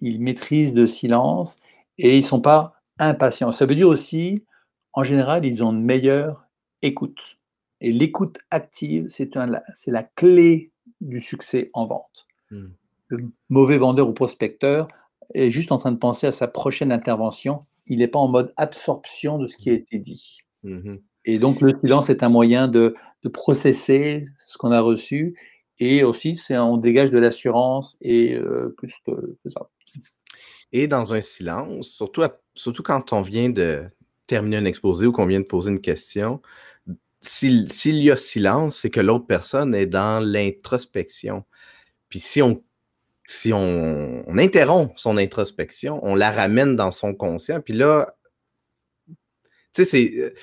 [0.00, 1.60] ils maîtrisent le silence
[1.98, 3.52] et ils ne sont pas impatients.
[3.52, 4.44] Ça veut dire aussi,
[4.94, 6.46] en général, ils ont une meilleure
[6.82, 7.38] écoute.
[7.80, 12.26] Et l'écoute active, c'est la clé du succès en vente.
[12.50, 12.66] Mmh.
[13.08, 14.88] Le mauvais vendeur ou prospecteur
[15.34, 18.54] est juste en train de penser à sa prochaine intervension il n'est pas en mode
[18.56, 20.38] absorption de ce qui a été dit.
[20.62, 22.94] Mmh et donc, le silence est un moyen de,
[23.34, 25.36] processer ce qu'on a reçu.
[25.78, 29.68] Et aussi, on dégage de l'assurance et euh, plus de, ça.
[30.72, 32.22] Et dans un silence, surtout,
[32.54, 33.84] surtout quand on vient de
[34.26, 36.40] terminer un exposé ou qu'on vient de poser une question,
[37.20, 41.44] s'il y a silence, c'est que l'autre personne est dans l'introspection.
[42.08, 42.62] Puis si on
[43.30, 48.16] si on, interrompt son introspection, on la ramène dans son conscient, puis là,
[49.72, 50.34] tu sais,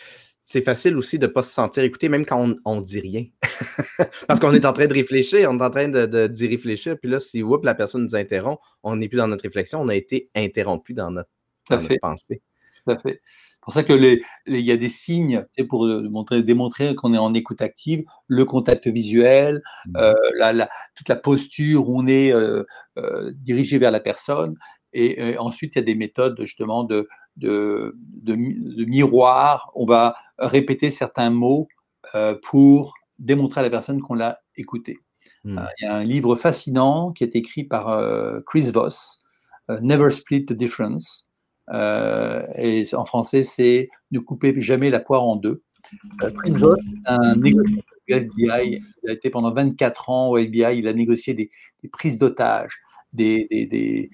[0.45, 3.25] c'est facile aussi de ne pas se sentir écouté, même quand on ne dit rien.
[4.27, 6.97] Parce qu'on est en train de réfléchir, on est en train d'y de, d'y réfléchir,
[6.97, 9.95] puis là, si la personne nous interrompt, on n'est plus dans notre réflexion, on a
[9.95, 11.29] été interrompu dans notre,
[11.99, 12.41] pensée.
[12.85, 13.21] Tout à fait
[13.67, 18.05] pour ça qu'il y a des signes pour montrer, démontrer qu'on est en écoute active,
[18.27, 19.97] le contact visuel, mmh.
[19.97, 22.63] euh, toute la posture où on est euh,
[22.97, 24.55] euh, dirigé vers la personne.
[24.93, 27.93] Et, ensuite, il y a des méthodes justement de, de,
[28.85, 29.69] miroir.
[29.75, 31.67] On va répéter certains mots
[32.43, 34.95] pour démontrer à la personne qu'on l'a écouté.
[35.43, 35.59] Mmh.
[35.81, 38.01] il y a un livre fascinant qui est écrit par
[38.45, 39.19] Chris Voss,
[39.67, 41.26] Never Split the Difference.
[41.69, 45.63] Euh, et en français, c'est ne coupez jamais la poire en deux.
[46.23, 46.57] Euh, Prince
[47.05, 51.33] un négociateur du FBI, il a été pendant 24 ans au FBI, il a négocié
[51.33, 51.49] des,
[51.91, 52.77] prises d'otages,
[53.13, 54.09] des, des,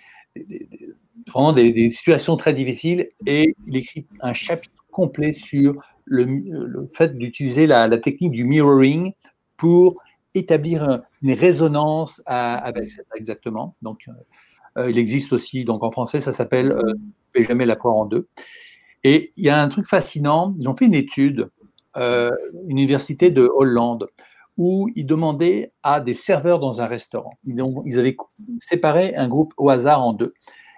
[1.28, 7.18] vraiment des, situations très difficiles, et il écrit un chapitre complet sur le, le fait
[7.18, 9.13] d'utiliser la, la, technique du mirroring
[9.58, 10.00] pour
[10.36, 13.76] établir une résonance avec ça exactement.
[13.82, 14.12] Donc, euh,
[14.77, 18.27] il existe aussi, donc en français, ça s'appelle euh, jamais la poire en deux.
[19.03, 21.49] Et il y a un truc fascinant, ils ont fait une étude,
[21.97, 22.31] euh,
[22.67, 24.07] une université de Hollande,
[24.57, 28.15] où ils demandaient à des serveurs dans un restaurant, ils, ils avaient
[28.59, 30.33] séparé un groupe au hasard en deux.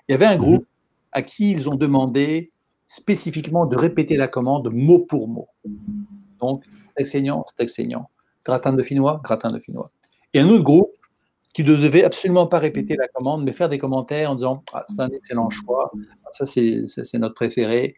[0.07, 0.65] Il y avait un groupe
[1.11, 2.51] à qui ils ont demandé
[2.87, 5.47] spécifiquement de répéter la commande mot pour mot.
[6.39, 8.09] Donc, steak saignant, steak saignant.
[8.43, 9.91] Gratin de finnois, gratin de finnois.
[10.33, 10.91] Et un autre groupe
[11.55, 14.83] qui ne devait absolument pas répéter la commande, mais faire des commentaires en disant ah,
[14.89, 15.89] c'est un excellent choix,
[16.33, 17.95] ça c'est notre préféré.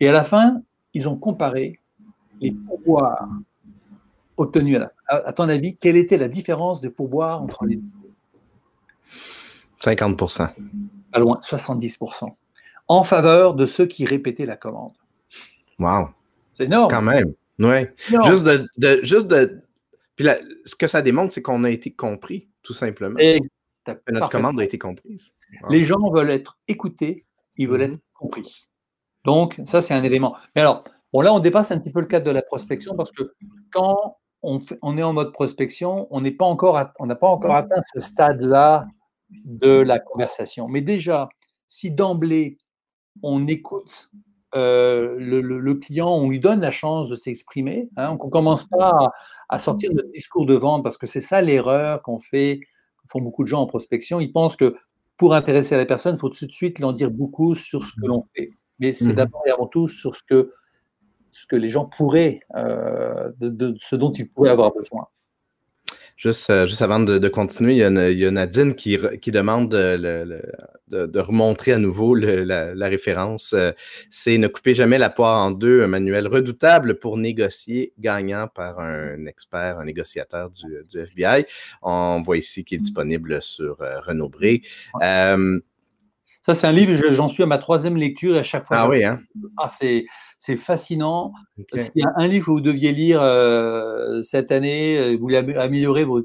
[0.00, 0.60] Et à la fin,
[0.92, 1.80] ils ont comparé
[2.42, 3.26] les pourboires
[4.36, 5.24] obtenus à la fin.
[5.26, 7.82] À, ton avis, quelle était la différence de pourboires entre les deux?
[9.82, 10.50] 50%
[11.10, 12.34] Pas loin, 70%
[12.88, 14.92] en faveur de ceux qui répétaient la commande.
[15.78, 16.10] Wow.
[16.52, 16.90] C'est énorme.
[16.90, 17.32] Quand même.
[17.60, 17.86] Oui.
[18.26, 19.62] Juste de, juste de.
[20.18, 20.26] Puis
[20.64, 23.18] ce que ça démontre, c'est qu'on a été compris tout simplement.
[23.20, 23.38] Et
[24.10, 25.30] notre commande a été comprise.
[25.70, 27.24] Les gens veulent être écoutés,
[27.56, 28.00] ils veulent être mhm.
[28.14, 28.68] compris.
[29.24, 30.36] Donc, ça, c'est un élément.
[30.56, 33.12] Mais alors, bon, là, on dépasse un petit peu le cadre de la prospection parce
[33.12, 33.32] que
[33.70, 37.54] quand on, on est en mode prospection, on n'est pas encore, on n'a pas encore
[37.54, 38.88] atteint ce stade-là
[39.30, 40.66] de la conversation.
[40.66, 41.28] Mais déjà,
[41.68, 42.58] si d'emblée,
[43.22, 44.10] on écoute
[44.54, 47.88] euh, le, client, on lui donne la chance de s'exprimer.
[47.96, 49.12] Hein, on ne commence pas
[49.48, 52.60] à, sortir notre discours de vente parce que c'est ça l'erreur qu'on fait,
[53.06, 54.20] font beaucoup de gens en prospection.
[54.20, 54.76] Ils pensent que
[55.16, 58.06] pour intéresser la personne, il faut tout de suite l'en dire beaucoup sur ce que
[58.06, 58.50] l'on fait.
[58.78, 60.52] Mais c'est mmh d'abord et avant tout sur ce que,
[61.32, 65.08] ce que les gens pourraient, euh, de, ce dont ils pourraient avoir besoin.
[66.18, 70.42] Juste, euh, juste avant de, continuer, il y, a, Nadine qui, qui demande de,
[70.88, 73.52] de, remontrer à nouveau la, référence.
[73.52, 73.70] Euh,
[74.10, 78.80] c'est Ne coupez jamais la poire en deux, un manuel redoutable pour négocier gagnant par
[78.80, 81.46] un expert, un négociateur du, FBI.
[81.82, 84.62] On voit ici qu'il est disponible sur euh, Renaud Bré.
[86.48, 88.78] Ça, c'est un livre, j'en suis à ma troisième lecture et à chaque fois.
[88.78, 89.20] Ah oui, hein?
[89.58, 90.06] Ah, c'est
[90.38, 91.34] c'est fascinant.
[91.76, 95.36] S'il y a un livre que vous deviez lire euh, cette année, euh, vous voulez
[95.36, 96.22] améliorer vos, euh,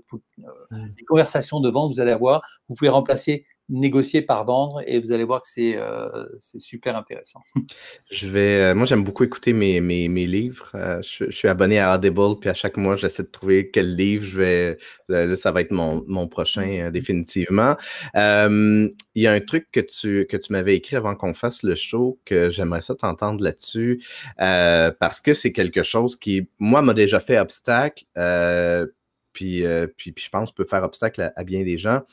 [0.71, 5.11] les conversations de vente, vous allez avoir, vous pouvez remplacer négocier par vendre et vous
[5.11, 7.41] allez voir que c'est euh, super intéressant.
[8.11, 10.69] Je vais, euh, moi, j'aime beaucoup écouter mes, mes, mes livres.
[10.75, 14.23] Euh, je, suis abonné à Audible, puis à chaque mois, j'essaie de trouver quel livre
[14.23, 14.77] je vais.
[15.09, 17.75] Là, ça va être mon, mon prochain, définitivement.
[18.13, 21.75] il y a un truc que tu, que tu m'avais écrit avant qu'on fasse le
[21.75, 24.03] show que j'aimerais ça t'entendre là-dessus
[24.37, 28.05] parce que c'est quelque chose qui, moi, m'a déjà fait obstacle.
[29.33, 29.63] Puis,
[29.97, 32.03] puis, puis, je pense peut faire obstacle à bien des gens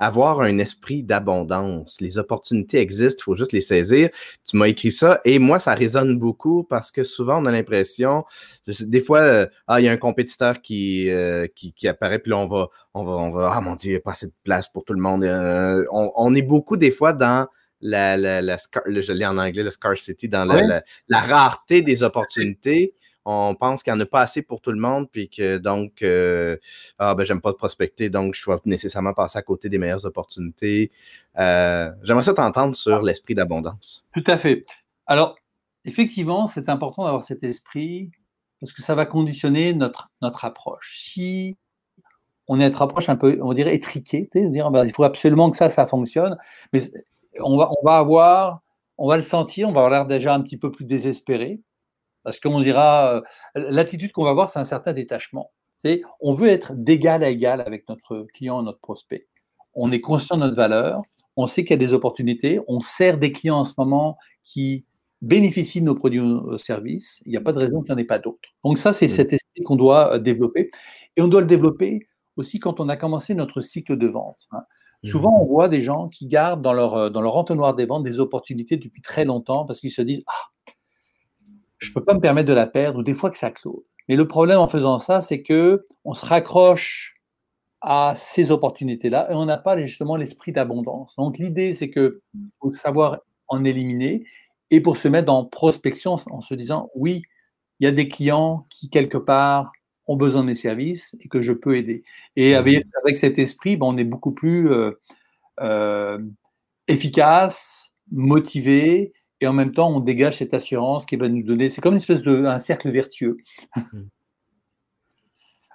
[0.00, 2.00] avoir un esprit d'abondance.
[2.00, 4.08] Les opportunités existent, il faut juste les saisir.
[4.48, 8.24] Tu m'as écrit ça et moi, ça résonne beaucoup parce que souvent, on a l'impression,
[8.66, 12.38] des fois, euh, ah, il y a un compétiteur qui, euh, qui, apparaît, puis là,
[12.38, 14.34] on va, on va, on va, ah mon Dieu, il n'y a pas assez de
[14.42, 15.22] place pour tout le monde.
[15.22, 17.46] Euh, on, est beaucoup des fois dans
[17.82, 22.94] la, la, la, je l'ai en anglais, le scarcity, dans la, la rareté des opportunités
[23.24, 26.02] on pense qu'il n'y en a pas assez pour tout le monde, puis que donc,
[26.02, 26.56] euh,
[26.98, 30.90] ah ben j'aime pas prospecter, donc je dois nécessairement passer à côté des meilleures opportunités.
[31.38, 34.06] Euh, j'aimerais ça t'entendre sur l'esprit d'abondance.
[34.14, 34.64] Tout à fait.
[35.06, 35.36] Alors,
[35.84, 38.10] effectivement, c'est important d'avoir cet esprit
[38.60, 40.96] parce que ça va conditionner notre, notre approche.
[40.98, 41.56] Si
[42.48, 45.56] on a une approche un peu, on dirait étriquée, dire, ben, il faut absolument que
[45.56, 46.36] ça, ça fonctionne,
[46.72, 46.80] mais
[47.38, 48.60] on va, on va avoir,
[48.98, 51.60] on va le sentir, on va avoir l'air déjà un petit peu plus désespéré
[52.22, 53.20] parce qu'on dira, euh,
[53.54, 55.52] l'attitude qu'on va avoir, c'est un certain détachement.
[55.78, 59.28] C'est, on veut être d'égal à égal avec notre client, notre prospect.
[59.74, 61.02] On est conscient de notre valeur,
[61.36, 64.84] on sait qu'il y a des opportunités, on sert des clients en ce moment qui
[65.22, 67.20] bénéficient de nos produits ou services.
[67.24, 68.48] Il n'y a pas de raison qu'il n'y en ait pas d'autres.
[68.64, 70.70] Donc ça, c'est cet esprit qu'on doit euh, développer.
[71.16, 74.46] Et on doit le développer aussi quand on a commencé notre cycle de vente.
[74.52, 74.62] Hein.
[75.04, 78.04] Souvent, on voit des gens qui gardent dans leur, euh, dans leur entonnoir des ventes
[78.04, 80.72] des opportunités depuis très longtemps parce qu'ils se disent Ah,
[81.80, 83.82] je ne peux pas me permettre de la perdre, ou des fois que ça close.
[84.08, 87.16] Mais le problème en faisant ça, c'est que on se raccroche
[87.80, 91.16] à ces opportunités-là et on n'a pas justement l'esprit d'abondance.
[91.16, 92.20] Donc l'idée, c'est que
[92.60, 94.24] faut savoir en éliminer
[94.70, 97.22] et pour se mettre en prospection en se disant oui,
[97.80, 99.72] il y a des clients qui quelque part
[100.06, 102.02] ont besoin de mes services et que je peux aider.
[102.36, 104.92] Et avec, cet esprit, ben, on est beaucoup plus euh,
[105.60, 106.18] euh,
[106.88, 111.68] efficace, motivé et en même temps, on dégage cette assurance qui va nous donner.
[111.68, 113.38] C'est comme une espèce de un cercle vertueux.
[113.74, 114.02] Hmm.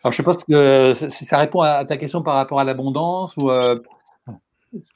[0.04, 3.36] Alors, je ne sais pas si ça répond à ta question par rapport à l'abondance
[3.38, 3.50] ou.
[3.50, 3.80] Euh,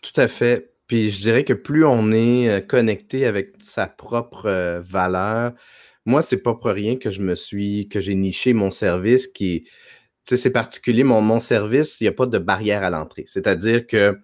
[0.01, 0.71] Tout à fait.
[0.85, 5.53] Puis je dirais que plus on est euh, connecté avec sa propre euh, valeur,
[6.05, 9.63] moi, c'est pas pour rien que je me suis, que j'ai niché mon service qui,
[9.63, 9.71] tu
[10.25, 11.03] sais, c'est particulier.
[11.03, 13.25] Mon, mon service, il n'y a pas de barrière à l'entrée.
[13.27, 14.19] C'est-à-dire que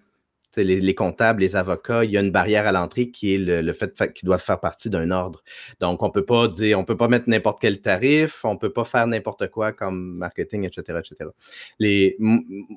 [0.64, 4.12] les, comptables, les avocats, il y a une barrière à l'entrée qui est le, fait
[4.12, 5.42] qu'ils doivent faire partie d'un ordre.
[5.80, 8.84] Donc, on peut pas dire, on peut pas mettre n'importe quel tarif, on peut pas
[8.84, 11.30] faire n'importe quoi comme marketing, etc., etc.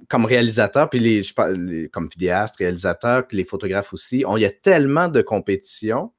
[0.07, 5.21] Comme réalisateur, puis les, comme vidéaste, réalisateur, les photographes aussi, il y a tellement de
[5.21, 6.11] compétition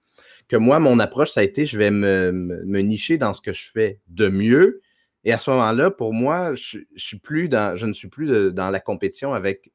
[0.51, 3.71] que moi, mon approche, ça a été, je vais me, nicher dans ce que je
[3.71, 4.83] fais de mieux.
[5.23, 9.71] Et à ce moment-là, pour moi, je, ne suis plus dans la compétition avec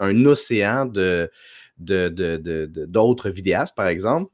[0.00, 1.30] un océan de,
[1.78, 4.32] d'autres vidéastes, par exemple,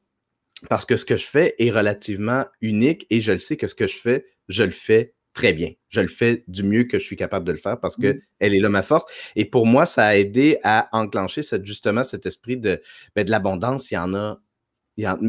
[0.69, 3.75] parce que ce que je fais est relativement unique et je le sais que ce
[3.75, 5.71] que je fais, je le fais très bien.
[5.89, 8.21] Je le fais du mieux que je suis capable de le faire parce que mmh.
[8.39, 9.05] elle est là ma force.
[9.35, 12.81] Et pour moi, ça a aidé à enclencher cette, justement cet esprit de,
[13.15, 13.91] ben, de l'abondance.
[13.91, 14.39] Il y en a.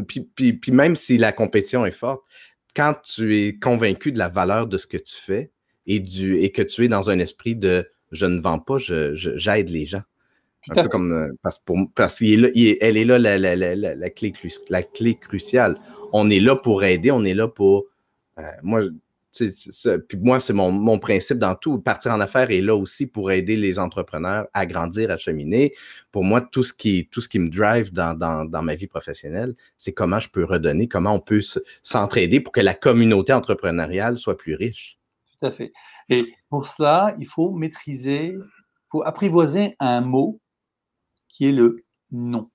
[0.07, 2.23] puis, même si la compétition est forte,
[2.75, 5.51] quand tu es convaincu de la valeur de ce que tu fais
[5.85, 9.69] et, du, et que tu es dans un esprit de je ne vends pas, j'aide
[9.69, 10.01] les gens
[10.69, 14.33] Un peu comme, euh, parce, pour, parce qu'elle est là, la, la, la, la, clé,
[14.69, 15.79] la clé cruciale.
[16.13, 17.85] On est là pour aider, on est là pour.
[18.37, 18.81] Euh, moi,
[20.07, 21.79] puis moi, c'est mon, mon, principe dans tout.
[21.79, 25.73] Partir en affaires est là aussi pour aider les entrepreneurs à grandir, à cheminer.
[26.11, 28.87] Pour moi, tout ce qui, tout ce qui me drive dans, dans, dans ma vie
[28.87, 31.41] professionnelle, c'est comment je peux redonner, comment on peut
[31.83, 34.97] s'entraider pour que la communauté entrepreneuriale soit plus riche.
[35.39, 35.71] Tout à fait.
[36.09, 38.41] Et pour cela, il faut maîtriser, il
[38.89, 40.39] faut apprivoiser un mot
[41.29, 42.49] qui est le non.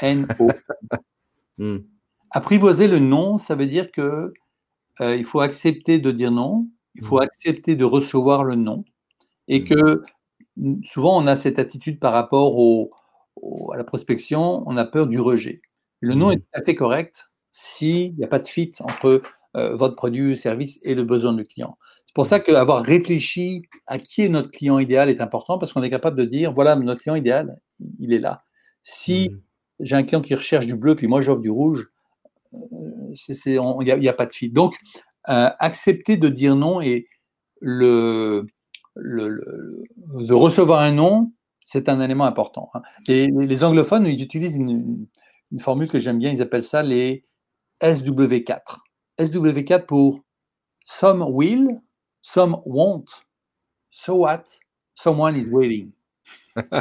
[0.00, 0.48] N-O.
[1.60, 1.78] Hmm.
[2.30, 4.32] Apprivoiser le non, ça veut dire que
[5.00, 7.22] euh, il faut accepter de dire non, il faut hmm.
[7.22, 8.84] accepter de recevoir le non,
[9.48, 9.64] et hmm.
[9.64, 10.02] que
[10.84, 12.56] souvent on a cette attitude par rapport
[13.72, 15.62] à la prospection, on a peur du rejet.
[15.98, 19.20] Le non est tout à fait correct s'il n'y a pas de fit entre
[19.56, 21.76] euh, votre produit ou service et le besoin du client.
[22.18, 25.84] C'est pour ça qu'avoir réfléchi à qui est notre client idéal est important parce qu'on
[25.84, 27.60] est capable de dire voilà, notre client idéal,
[28.00, 28.42] il est là.
[28.82, 29.84] Si mmh.
[29.84, 31.86] j'ai un client qui recherche du bleu, puis moi j'offre du rouge,
[32.54, 32.58] euh,
[33.38, 34.52] il n'y a, pas de fil.
[34.52, 34.74] Donc,
[35.28, 37.06] euh, accepter de dire non et
[37.60, 38.46] le,
[38.96, 41.30] de recevoir un non,
[41.64, 42.68] c'est un élément important.
[42.74, 42.82] Hein.
[43.06, 45.06] Et les anglophones, ils utilisent une,
[45.52, 47.24] une formule que j'aime bien, ils appellent ça les
[47.80, 48.78] SW4.
[49.20, 50.24] SW4 pour
[50.84, 51.80] some will,
[52.32, 53.08] some won't,
[53.90, 54.44] so what,
[54.94, 55.92] someone is waiting.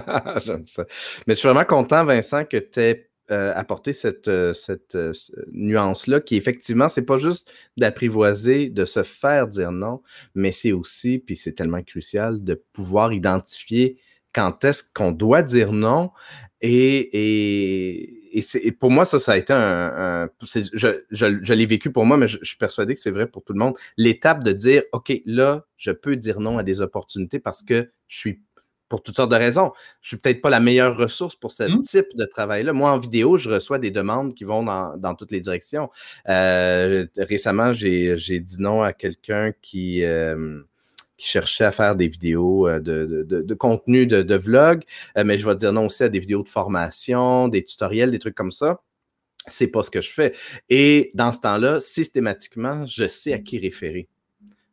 [0.43, 0.85] J'aime ça.
[1.25, 5.13] Mais je suis vraiment content, Vincent, que tu aies euh, apporté cette, euh, cette euh,
[5.51, 10.01] nuance-là, qui effectivement, c'est pas juste d'apprivoiser, de se faire dire non,
[10.35, 13.97] mais c'est aussi, puis c'est tellement crucial, de pouvoir identifier
[14.33, 16.11] quand est-ce qu'on doit dire non
[16.61, 18.16] et, et,
[18.79, 20.29] pour moi, ça, ça a été un.
[20.43, 23.53] je, je, l'ai vécu pour moi, mais je, suis persuadé que c'est vrai pour tout
[23.53, 23.75] le monde.
[23.97, 28.17] L'étape de dire OK, là, je peux dire non à des opportunités parce que je
[28.17, 28.41] suis
[28.89, 29.71] pour toutes sortes de raisons.
[30.01, 31.83] Je suis peut-être pas la meilleure ressource pour ce mmh.
[31.83, 32.73] type de travail-là.
[32.73, 35.89] Moi, en vidéo, je reçois des demandes qui vont dans, dans toutes les directions.
[36.29, 40.03] Euh, récemment, j'ai dit non à quelqu'un qui.
[40.03, 40.61] Euh,
[41.17, 44.83] qui cherchait à faire des vidéos euh, de, de, de, contenu de, vlog,
[45.17, 48.19] euh, mais je vais dire non aussi à des vidéos de formation, des tutoriels, des
[48.19, 48.81] trucs comme ça.
[49.47, 50.33] C'est pas ce que je fais.
[50.69, 54.07] Et dans ce temps-là, systématiquement, je sais à qui référer.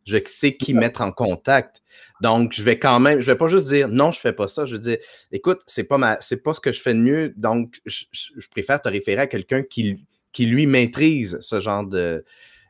[0.05, 1.83] Je sais qui mettre en contact.
[2.21, 4.67] Donc, je vais quand même, je vais pas juste dire non, je fais pas ça.
[4.67, 4.99] Je vais dire,
[5.33, 7.33] écoute, c'est pas ma, c'est pas ce que je fais de mieux.
[7.37, 12.23] Donc, je, je préfère te référer à quelqu'un qui, qui lui maîtrise ce genre de,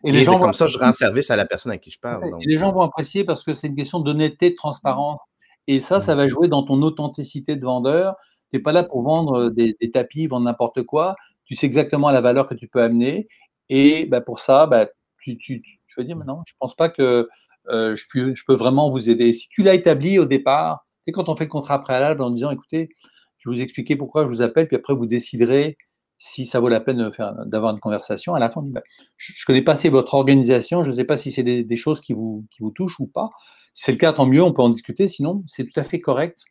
[0.04, 2.24] et, les gens comme ça, je rends service à la personne à qui je parle.
[2.40, 5.20] les gens vont apprécier parce que c'est une question d'honnêteté, de transparence.
[5.66, 8.16] Et ça, ça va jouer dans ton authenticité de vendeur.
[8.50, 11.16] Tu n'es pas là pour vendre des, tapis, vendre n'importe quoi.
[11.46, 13.28] Tu sais exactement la valeur que tu peux amener.
[13.68, 14.86] Et bah, pour ça, bah,
[15.20, 17.28] tu, tu, tu, vas dire, non, je ne pense pas que
[17.68, 19.32] euh, je, peux, je, peux, vraiment vous aider.
[19.32, 22.50] Si tu l'as établi au départ, c'est quand on fait le contrat préalable en disant,
[22.50, 22.90] écoutez,
[23.38, 25.76] je vais vous expliquer pourquoi je vous appelle, puis après vous déciderez
[26.18, 27.10] si ça vaut la peine
[27.46, 28.82] d'avoir une conversation, à la fin, on dit, bah,
[29.16, 32.00] je ne connais pas assez votre organisation, je ne sais pas si c'est des, choses
[32.00, 33.28] qui vous, qui vous touchent ou pas.
[33.74, 36.00] Si c'est le cas, tant mieux, on peut en discuter, sinon c'est tout à fait
[36.00, 36.44] correct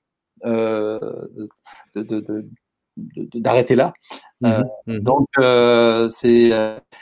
[0.45, 0.99] euh,
[3.33, 3.93] d'arrêter là.
[4.41, 6.51] Mmh euh, mmh donc, euh, c'est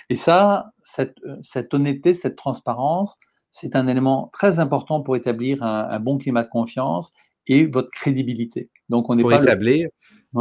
[0.10, 3.17] et ça, cette, cette, honnêteté, cette transparence,
[3.50, 7.12] c'est un élément très important pour établir un, bon climat de confiance
[7.47, 8.69] et votre crédibilité.
[8.89, 9.89] Donc, on n'est pas établir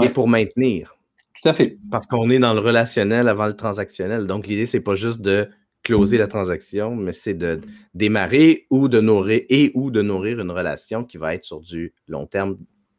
[0.01, 0.95] et pour maintenir.
[1.43, 1.79] Tout à fait.
[1.91, 4.27] Parce qu'on est dans le relationnel avant le transactionnel.
[4.27, 5.49] Donc, l'idée, c'est pas juste de
[5.83, 7.61] closer la transaction, mais c'est de
[7.95, 11.95] démarrer ou de nourrir et ou de nourrir une relation qui va être sur du
[12.07, 12.59] long terme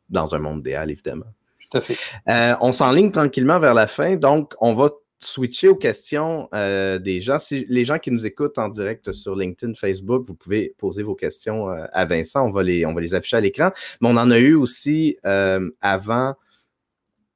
[0.10, 1.26] dans un monde idéal, évidemment.
[1.70, 1.98] Tout à fait.
[2.28, 7.22] Euh, on s'enligne tranquillement vers la fin, donc on va switcher aux questions euh, des
[7.22, 7.38] gens.
[7.38, 11.14] Si les gens qui nous écoutent en direct sur LinkedIn, Facebook, vous pouvez poser vos
[11.14, 12.46] questions euh, à Vincent.
[12.46, 13.70] On va les, on va les afficher à l'écran.
[14.02, 16.34] Mais on en a eu aussi avant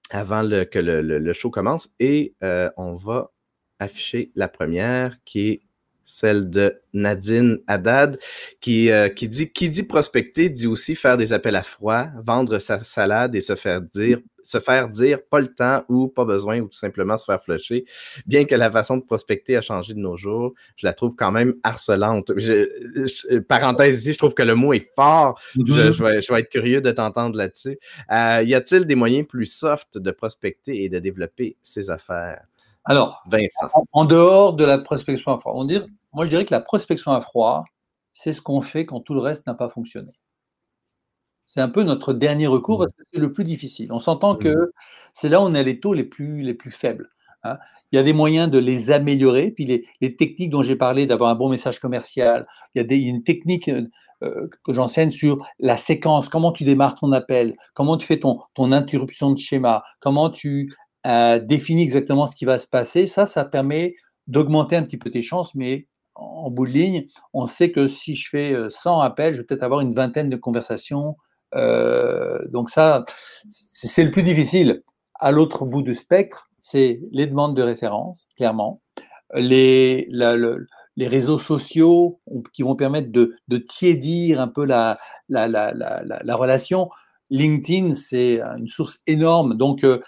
[0.10, 1.90] avant que le, show commence.
[2.00, 3.32] Et euh, on va
[3.80, 5.62] afficher la première qui est
[6.06, 8.20] celle de Nadine Haddad,
[8.62, 12.60] qui, euh, qui, dit, qui dit prospecter, dit aussi faire des appels à froid, vendre
[12.60, 16.60] sa salade et se faire dire, se faire dire pas le temps ou pas besoin
[16.60, 17.86] ou tout simplement se faire flusher.
[18.28, 21.32] Bien que la façon de prospecter a changé de nos jours, je la trouve quand
[21.32, 22.32] même harcelante.
[23.50, 25.42] parenthèse ici, je trouve que le mot est fort.
[25.56, 27.80] Je, vais, je, vais, être curieux de t'entendre là-dessus.
[28.12, 32.46] Euh, y a-t-il des moyens plus soft de prospecter et de développer ses affaires?
[32.86, 33.70] Alors, Vincent.
[33.92, 37.12] En, dehors de la prospection à froid, on dire, moi je dirais que la prospection
[37.12, 37.66] à froid,
[38.14, 40.12] c'est ce qu'on fait quand tout le reste n'a pas fonctionné.
[41.48, 43.92] C'est un peu notre dernier recours parce que c'est le plus difficile.
[43.92, 44.72] On s'entend que mmh.
[45.14, 47.10] c'est là où on a les taux les plus, les plus faibles.
[47.44, 47.58] Hein.
[47.92, 49.52] Il y a des moyens de les améliorer.
[49.52, 52.98] Puis les, techniques dont j'ai parlé, d'avoir un bon message commercial, il y a des,
[52.98, 53.70] une technique
[54.24, 58.42] euh, que j'enseigne sur la séquence, comment tu démarres ton appel, comment tu fais ton,
[58.54, 60.74] ton interruption de schéma, comment tu
[61.06, 63.08] euh, définis exactement ce qui va se passer.
[63.08, 63.96] Ça, ça permet
[64.28, 68.16] d'augmenter un petit peu tes chances, mais en bout de ligne, on sait que si
[68.16, 71.18] je fais 100 appels, je vais peut-être avoir une vingtaine de conversations.
[71.54, 73.04] donc ça,
[73.50, 74.84] c'est le plus difficile.
[75.16, 78.82] À l'autre bout du spectre, c'est les demandes de référence, clairement,
[79.34, 80.08] les,
[80.96, 82.22] les réseaux sociaux
[82.54, 84.98] qui vont permettre de, de tiédir un peu la,
[85.30, 86.90] la, la, la relation.
[87.30, 89.56] LinkedIn, c'est une source énorme.
[89.56, 90.00] Donc, euh,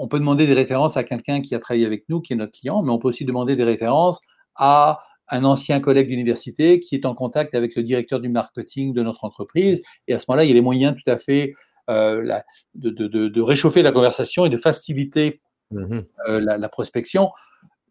[0.00, 2.52] on peut demander des références à quelqu'un qui a travaillé avec nous, qui est notre
[2.52, 4.20] client, mais on peut aussi demander des références
[4.56, 9.02] à un ancien collègue d'université qui est en contact avec le directeur du marketing de
[9.02, 9.82] notre entreprise.
[10.08, 11.52] Et à ce moment-là, il y a les moyens tout à fait
[11.90, 12.40] euh,
[12.74, 15.40] de, de, de, réchauffer la conversation et de faciliter
[15.70, 17.30] mmh euh, la, prospection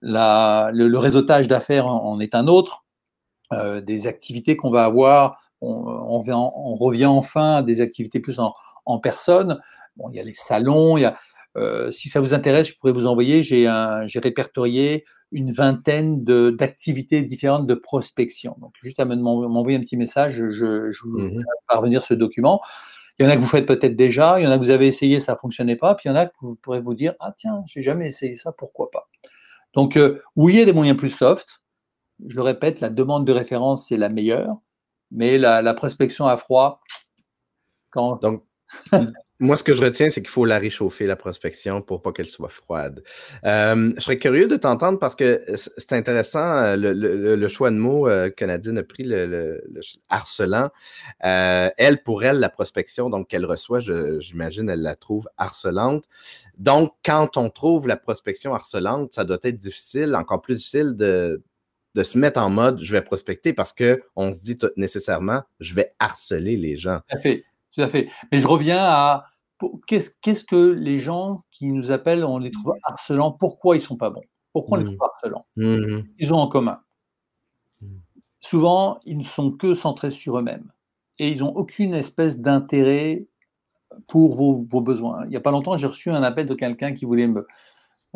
[0.02, 2.86] le, réseautage d'affaires en, est un autre.
[3.52, 8.54] Euh, des activités qu'on va avoir, on, revient enfin à des activités plus en,
[9.00, 9.60] personne.
[9.96, 11.16] Bon, il y a les salons, il y a,
[11.60, 13.68] euh, si ça vous intéresse, je pourrais vous envoyer, j'ai
[14.20, 18.56] répertorié une vingtaine d'activités différentes de prospection.
[18.60, 22.62] Donc, juste à m'envoyer un petit message, je, je vous mmh parvenir ce document.
[23.20, 24.70] Il y en a que vous faites peut-être déjà, il y en a que vous
[24.70, 26.96] avez essayé, ça ne fonctionnait pas, puis il y en a que vous pourrez vous
[26.96, 29.10] dire, ah tiens, j'ai jamais essayé ça, pourquoi pas?
[29.74, 31.62] Donc, euh, oui, il y a des moyens plus soft.
[32.26, 34.58] Je le répète, la demande de référence, c'est la meilleure.
[35.12, 36.82] Mais la, prospection à froid,
[37.92, 38.22] quand.
[38.22, 38.46] Donc,
[39.40, 42.28] moi, ce que je retiens, c'est qu'il faut la réchauffer, la prospection, pour pas qu'elle
[42.28, 43.04] soit froide.
[43.46, 48.06] Euh, je serais curieux de t'entendre parce que c'est intéressant euh, le, choix de mots
[48.36, 49.62] que Nadine a pris, le,
[50.10, 50.70] harcelant.
[51.22, 53.80] elle, pour elle, la prospection donc qu'elle reçoit,
[54.20, 56.06] j'imagine, elle la trouve harcelante.
[56.58, 61.42] Donc, quand on trouve la prospection harcelante, ça doit être difficile, encore plus difficile de,
[62.02, 66.56] se mettre en mode je vais prospecter parce qu'on se dit nécessairement je vais harceler
[66.56, 67.02] les gens.
[67.74, 68.10] Tout à fait.
[68.32, 69.26] Mais je reviens à
[69.88, 73.98] qu'est-ce que les gens qui nous appellent, on les trouve harcelants, pourquoi ils ne sont
[73.98, 74.24] pas bons?
[74.54, 74.96] Pourquoi on les mmh.
[74.96, 75.46] trouve harcelants?
[75.58, 76.00] Mmh.
[76.18, 76.80] Ils ont en commun.
[77.82, 77.88] Mmh.
[78.42, 80.72] Souvent, ils ne sont que centrés sur eux-mêmes
[81.20, 83.28] et ils n'ont aucune espèce d'intérêt
[84.08, 85.26] pour vos, besoins.
[85.26, 87.46] Il n'y a pas longtemps, j'ai reçu un appel de quelqu'un qui voulait me.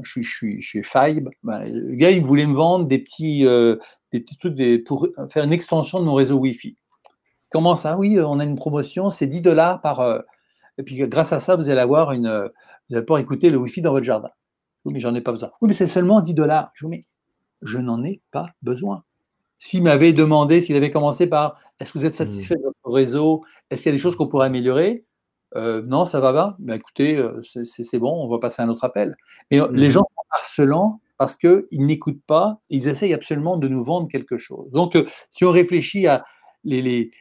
[0.01, 1.29] Je suis, je suis, je suis Fibe.
[1.43, 3.77] Ben, le gars, il voulait me vendre des petits, euh,
[4.11, 6.77] des petits trucs pour faire une extension de mon réseau Wi-Fi.
[7.53, 9.99] Comment ça Oui, on a une promotion, c'est 10 dollars par.
[9.99, 10.19] Euh,
[10.79, 12.49] et puis, grâce à ça, vous allez avoir une.
[12.89, 14.31] Vous allez pouvoir écouter le Wi-Fi dans votre jardin.
[14.85, 15.51] Oui, mais j'en ai pas besoin.
[15.61, 16.71] Oui, mais c'est seulement 10 dollars.
[16.73, 17.05] Je vous mais
[17.61, 19.03] je n'en ai pas besoin.
[19.59, 23.45] S'il m'avait demandé, s'il avait commencé par est-ce que vous êtes satisfait de votre réseau?
[23.69, 25.05] Est-ce qu'il y a des choses qu'on pourrait améliorer?
[25.55, 26.55] Euh, non, ça va pas.
[26.59, 29.15] Ben, écoutez, euh, c'est bon, on va passer à un autre appel.
[29.51, 29.91] Mais euh, les mmh.
[29.91, 34.71] gens sont harcelants parce qu'ils n'écoutent pas, ils essayent absolument de nous vendre quelque chose.
[34.71, 34.97] Donc,
[35.29, 36.23] si on réfléchit à
[36.63, 37.11] les, les,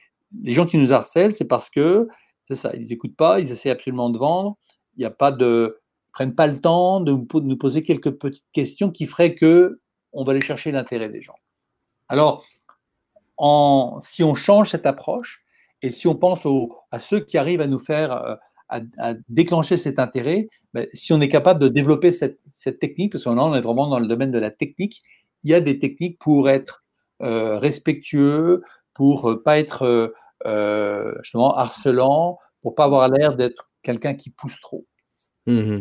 [0.41, 2.09] les gens qui nous harcèlent, c'est parce que,
[2.49, 4.57] c'est ça, ils n'écoutent pas, ils essayent absolument de vendre,
[4.97, 5.81] il n'y a pas de,
[6.13, 9.81] prennent pas le temps de nous poser quelques petites questions qui feraient que
[10.13, 11.37] on va aller chercher l'intérêt des gens.
[12.09, 12.45] Alors,
[14.03, 15.45] si on change cette approche,
[15.83, 16.47] et si on pense
[16.91, 18.37] à ceux qui arrivent à nous faire, euh,
[18.69, 22.39] à, déclencher cet intérêt, ben, si on est capable de développer cette,
[22.81, 25.03] technique, parce qu'on on est vraiment dans le domaine de la technique,
[25.43, 26.85] il y a des techniques pour être
[27.23, 28.63] euh, respectueux,
[28.95, 30.13] pour ne pas être
[30.47, 34.87] euh, justement harcelant, pour pas avoir l'air d'être quelqu'un qui pousse trop.
[35.47, 35.81] Mmh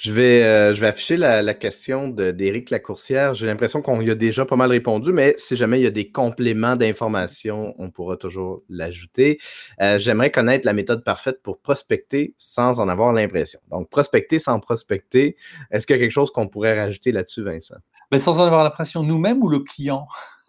[0.00, 3.34] je vais, euh, je vais afficher la, question d'Éric Lacourcière.
[3.34, 5.90] J'ai l'impression qu'on y a déjà pas mal répondu, mais si jamais il y a
[5.90, 9.38] des compléments d'informations, on pourra toujours l'ajouter.
[9.82, 13.60] Euh, j'aimerais connaître la méthode parfaite pour prospecter sans en avoir l'impression.
[13.70, 15.36] Donc, prospecter sans prospecter,
[15.70, 17.76] est-ce qu'il y a quelque chose qu'on pourrait rajouter là-dessus, Vincent?
[18.10, 20.08] Mais sans en avoir l'impression nous-mêmes ou le client?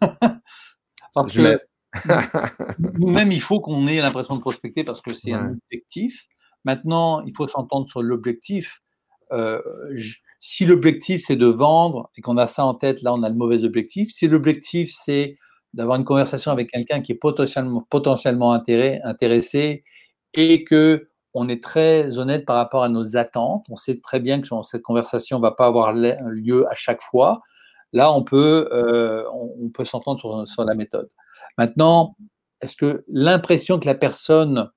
[1.14, 1.60] parce que
[2.98, 6.26] nous-mêmes, il faut qu'on ait l'impression de prospecter parce que c'est un objectif.
[6.64, 8.80] Maintenant, il faut s'entendre sur l'objectif.
[9.32, 9.60] Euh,
[10.40, 13.34] si l'objectif c'est de vendre et qu'on a ça en tête, là on a le
[13.34, 14.10] mauvais objectif.
[14.12, 15.36] Si l'objectif c'est
[15.72, 19.84] d'avoir une conversation avec quelqu'un qui est potentiellement, potentiellement intéressé
[20.34, 24.40] et que on est très honnête par rapport à nos attentes, on sait très bien
[24.42, 27.40] que cette conversation ne va pas avoir lieu à chaque fois.
[27.92, 29.24] Là, on peut, euh,
[29.84, 31.10] s'entendre sur, la méthode.
[31.58, 32.16] Maintenant,
[32.60, 34.70] est-ce que l'impression que la personne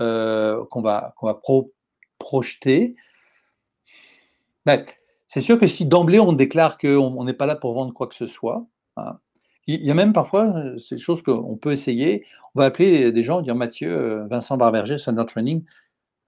[0.00, 1.14] euh, qu'on va,
[2.18, 2.96] projeter,
[4.66, 4.84] ben,
[5.26, 8.14] c'est sûr que si d'emblée on déclare qu'on n'est pas là pour vendre quoi que
[8.14, 8.66] ce soit,
[8.96, 9.18] hein,
[9.66, 12.24] il y a même parfois, euh, des choses qu'on peut essayer.
[12.54, 15.64] On va appeler des gens, dire Mathieu, Vincent Barberger, Thunder Training.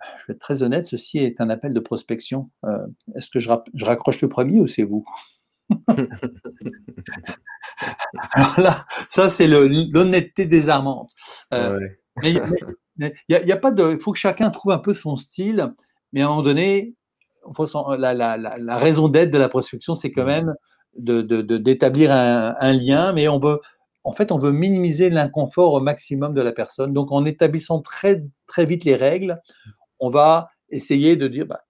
[0.01, 2.51] Je vais être très honnête, ceci est un appel de prospection.
[3.15, 3.51] Est-ce que je,
[3.85, 5.05] raccroche le premier ou c'est vous?
[8.59, 11.13] là, ça, c'est l'honnêteté désarmante.
[11.55, 11.79] Euh,
[12.23, 13.93] mais il y, a pas de.
[13.93, 15.73] Il faut que chacun trouve un peu son style,
[16.13, 16.95] mais à un moment donné,
[17.99, 20.55] la, la, la, raison d'être de la prospection, c'est quand même
[20.95, 23.61] d'établir de, un, un, lien, mais on veut,
[24.05, 26.93] en fait, on veut minimiser l'inconfort au maximum de la personne.
[26.93, 29.41] Donc, en établissant très, très vite les règles,
[29.99, 31.65] on va essayer de dire bah,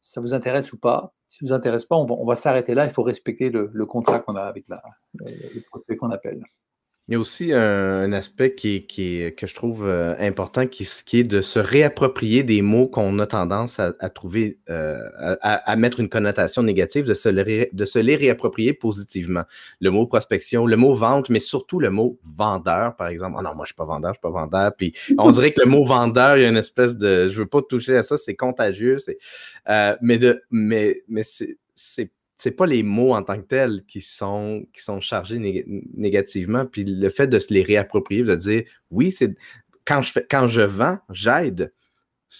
[0.00, 1.13] ça vous intéresse ou pas.
[1.34, 2.84] Si ça ne vous intéresse pas, on va, s'arrêter là.
[2.84, 4.80] Il faut respecter le, contrat qu'on a avec la,
[5.14, 6.44] le qu'on appelle.
[7.08, 11.42] Il y a aussi un, aspect qui, que je trouve euh, important, qui, est de
[11.42, 14.96] se réapproprier des mots qu'on a tendance à, trouver, euh,
[15.42, 19.42] à, mettre une connotation négative, de se, les réapproprier positivement.
[19.80, 23.36] Le mot prospection, le mot vente, mais surtout le mot vendeur, par exemple.
[23.38, 24.74] oh non, moi, je ne suis pas vendeur, je ne suis pas vendeur.
[24.74, 27.28] Puis on dirait que le mot vendeur, il y a une espèce de.
[27.28, 28.96] Je ne veux pas toucher à ça, c'est contagieux.
[29.68, 31.58] Euh, mais de, mais, mais c'est
[32.36, 34.66] c'est pas les mots en tant que tels qui sont,
[35.00, 35.64] chargés
[35.94, 36.66] négativement.
[36.66, 39.34] Puis le fait de se les réapproprier, de dire oui, c'est
[39.84, 41.72] quand je fais, quand je vends, j'aide.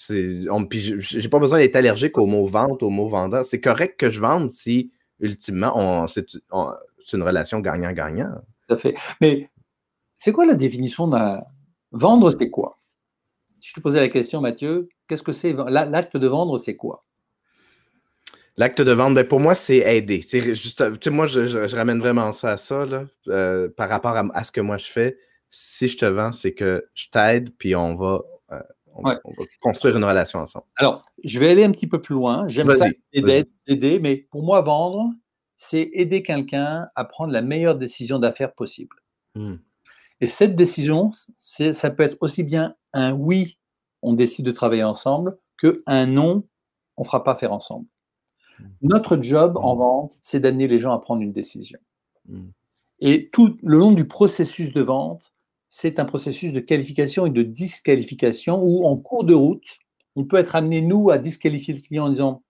[0.09, 3.45] Puis j'ai pas besoin d'être allergique au mot vente, au mot vendeur.
[3.47, 4.91] C'est correct que je vende si
[5.21, 6.27] ultimement c'est
[7.13, 8.33] une relation gagnant-gagnant.
[8.67, 8.95] Tout à fait.
[9.21, 9.49] Mais
[10.15, 11.43] c'est quoi la définition d'un
[11.93, 12.79] vendre, c'est quoi?
[13.61, 17.04] Si je te posais la question, Mathieu, qu'est-ce que c'est l'acte de vendre, c'est quoi?
[18.57, 20.23] L'acte de vente, ben pour moi, c'est aider.
[20.23, 22.87] C'est juste, moi, je, ramène vraiment ça à ça,
[23.29, 25.19] euh, par rapport à, ce que moi je fais.
[25.51, 29.17] Si je te vends, c'est que je t'aide, puis on va, euh,
[29.61, 30.67] construire une relation ensemble.
[30.77, 32.47] Alors, je vais aller un petit peu plus loin.
[32.47, 35.11] J'aime ça aider, mais pour moi, vendre,
[35.57, 38.97] c'est aider quelqu'un à prendre la meilleure décision d'affaires possible.
[39.35, 39.57] Hmm.
[40.21, 43.59] Et cette décision, ça peut être aussi bien un oui,
[44.03, 46.45] on décide de travailler ensemble, que un non,
[46.97, 47.87] on ne fera pas faire ensemble.
[48.59, 48.65] Mm.
[48.83, 49.79] Notre job en mm.
[49.79, 51.79] vente, c'est d'amener les gens à prendre une décision.
[52.29, 52.49] Mm.
[53.01, 55.33] Et tout le long du processus de vente,
[55.69, 59.79] c'est un processus de qualification et de disqualification où, en cours de route,
[60.17, 62.43] on peut être amené, nous, à disqualifier le client en disant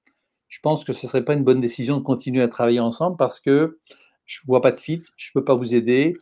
[0.48, 3.16] Je pense que ce ne serait pas une bonne décision de continuer à travailler ensemble
[3.16, 3.78] parce que
[4.26, 6.14] je ne vois pas de fit, je ne peux pas vous aider,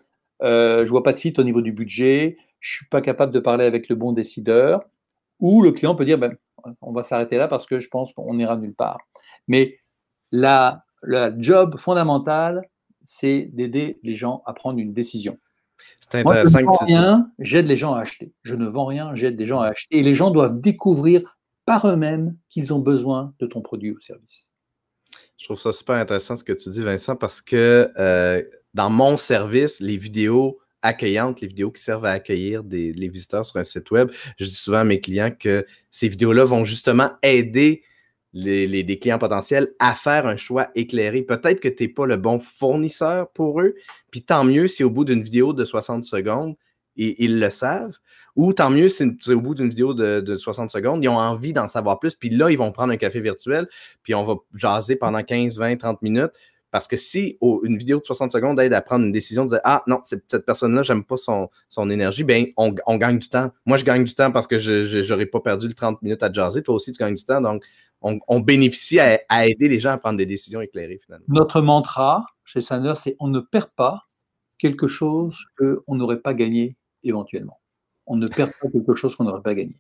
[0.43, 3.01] euh, je ne vois pas de fit au niveau du budget, je ne suis pas
[3.01, 4.83] capable de parler avec le bon décideur.
[5.41, 6.37] Ou le client peut dire ben,
[6.81, 8.99] On va s'arrêter là parce que je pense qu'on ira nulle part.
[9.49, 9.79] Mais
[10.31, 10.85] la,
[11.39, 12.63] job fondamental,
[13.05, 15.39] c'est d'aider les gens à prendre une décision.
[16.01, 16.59] C'est intéressant.
[16.59, 18.33] je ne vends rien, j'aide les gens à acheter.
[18.43, 19.99] Je ne vends rien, j'aide les gens à acheter.
[19.99, 24.51] Et les gens doivent découvrir par eux-mêmes qu'ils ont besoin de ton produit ou service.
[25.39, 28.43] Je trouve ça super intéressant ce que tu dis, Vincent, parce que euh,
[28.75, 33.45] dans mon service, les vidéos accueillantes, les vidéos qui servent à accueillir des, les visiteurs
[33.45, 37.11] sur un site web, je dis souvent à mes clients que ces vidéos-là vont justement
[37.23, 37.83] aider
[38.33, 41.23] les, des clients potentiels à faire un choix éclairé.
[41.23, 43.75] Peut-être que tu n'es pas le bon fournisseur pour eux,
[44.11, 46.57] puis tant mieux si au bout d'une vidéo de 60 secondes,
[46.97, 47.97] ils le savent.
[48.35, 51.67] Ou tant mieux si au bout d'une vidéo de, 60 secondes, ils ont envie d'en
[51.67, 53.69] savoir plus, puis là, ils vont prendre un café virtuel,
[54.03, 56.33] puis on va jaser pendant 15, 20, 30 minutes.
[56.73, 59.61] Parce que si une vidéo de 60 secondes aide à prendre une décision de dire
[59.63, 63.53] Ah non, cette personne-là, j'aime pas son, son énergie, bien, on, on, gagne du temps.
[63.67, 66.33] Moi, je gagne du temps parce que je n'aurais pas perdu le 30 minutes à
[66.33, 66.63] jaser.
[66.63, 67.43] Toi aussi, tu gagnes du temps.
[67.43, 67.63] Donc,
[68.01, 71.27] on, bénéficie à, aider les gens à prendre des décisions éclairées finalement.
[71.29, 74.09] Notre mantra chez Sander, c'est on ne perd pas
[74.59, 77.61] quelque chose qu'on n'aurait pas gagné éventuellement.
[78.07, 79.77] On ne perd pas quelque chose qu'on n'aurait pas gagné.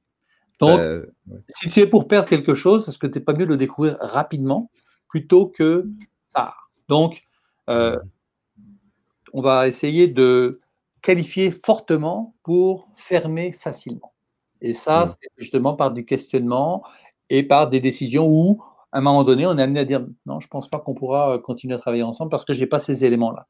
[0.61, 1.07] Donc, euh,
[1.49, 3.57] si tu es pour perdre quelque chose, est-ce que tu n'es pas mieux de le
[3.57, 4.71] découvrir rapidement
[5.09, 5.89] plutôt que
[6.35, 6.71] tard?
[6.93, 7.23] Donc,
[7.71, 7.99] euh,
[9.33, 10.61] on va essayer de
[11.01, 14.13] qualifier fortement pour fermer facilement.
[14.61, 16.85] Et ça, c'est justement par du questionnement
[17.31, 18.63] et par des décisions où,
[18.93, 20.93] à un moment donné, on est amené à dire non, je ne pense pas qu'on
[20.93, 23.47] pourra euh, continuer à travailler ensemble parce que je n'ai pas ces éléments-là.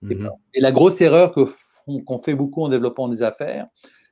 [0.00, 0.30] Mhm.
[0.54, 3.66] Et la grosse erreur qu'on fait beaucoup en développant des affaires,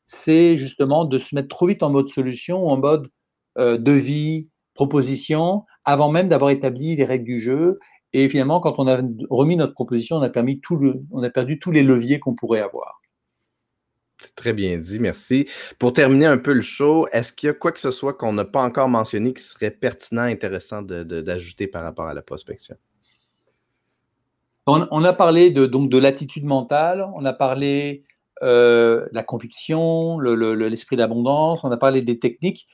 [0.05, 3.09] c'est justement de se mettre trop vite en mode solution ou en mode
[3.57, 7.79] euh, devis, proposition, avant même d'avoir établi les règles du jeu.
[8.15, 8.97] Et finalement, quand on a
[9.29, 12.37] remis notre proposition, on a, permis tout le, on a perdu tous les leviers qu'on
[12.37, 13.01] pourrait avoir.
[14.37, 15.47] Très bien dit, merci.
[15.81, 18.33] Pour terminer un peu le show, est-ce qu'il y a quoi que ce soit qu'on
[18.33, 22.77] n'a pas encore mentionné qui serait pertinent, intéressant d'ajouter par rapport à la prospection?
[24.67, 28.05] On, a parlé de, donc de l'attitude mentale, on a parlé
[28.43, 32.69] euh, la conviction, l'esprit d'abondance, on a parlé des techniques.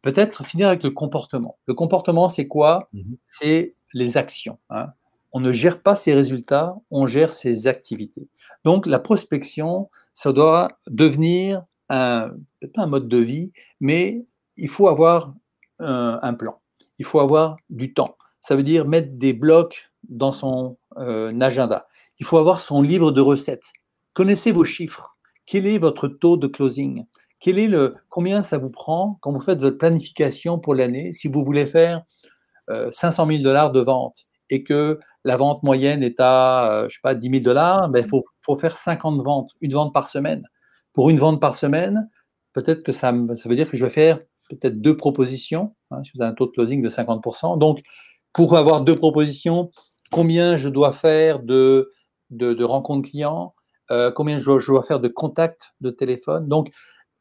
[0.00, 1.58] Peut-être finir avec le comportement.
[1.66, 2.88] Le comportement, c'est quoi?
[2.94, 3.16] Mm-hmm.
[3.26, 4.58] C'est les actions.
[4.70, 4.92] Hein
[5.32, 8.26] on ne gère pas ses résultats, on gère ses activités.
[8.64, 12.30] Donc la prospection, ça doit devenir un,
[12.74, 14.24] pas un mode de vie, mais
[14.56, 15.34] il faut avoir
[15.78, 16.58] un, plan,
[16.98, 18.16] il faut avoir du temps.
[18.40, 21.86] Ça veut dire mettre des blocs dans son euh, agenda.
[22.18, 23.72] il faut avoir son livre de recettes.
[24.14, 25.18] Connaissez vos chiffres.
[25.44, 27.04] Quel est votre taux de closing?
[27.40, 31.12] Quel est le, Combien ça vous prend quand vous faites votre planification pour l'année?
[31.12, 32.04] Si vous voulez faire
[32.92, 37.14] 500 000 dollars de vente et que la vente moyenne est à, je sais pas,
[37.14, 40.42] 10 000 dollars, ben, il faut, faut, faire 50 ventes, une vente par semaine.
[40.92, 42.08] Pour une vente par semaine,
[42.52, 46.10] peut-être que ça, ça veut dire que je vais faire peut-être deux propositions, hein, si
[46.14, 47.58] vous avez un taux de closing de 50%.
[47.58, 47.80] Donc,
[48.32, 49.70] pour avoir deux propositions,
[50.10, 51.90] combien je dois faire de,
[52.30, 53.54] de, rencontres clients,
[53.90, 56.48] euh, combien je dois, faire de contacts de téléphone.
[56.48, 56.70] Donc,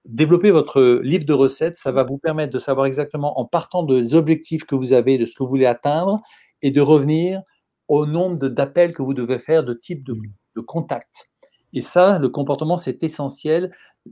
[0.05, 4.13] développer votre livre de recettes, ça va vous permettre de savoir exactement, en partant des
[4.15, 6.21] objectifs que vous avez, de ce que vous voulez atteindre,
[6.61, 7.41] et de revenir
[7.87, 10.15] au nombre d'appels que vous devez faire, de type de,
[10.55, 11.29] de contacts.
[11.75, 13.71] Et ça, le comportement, c'est essentiel.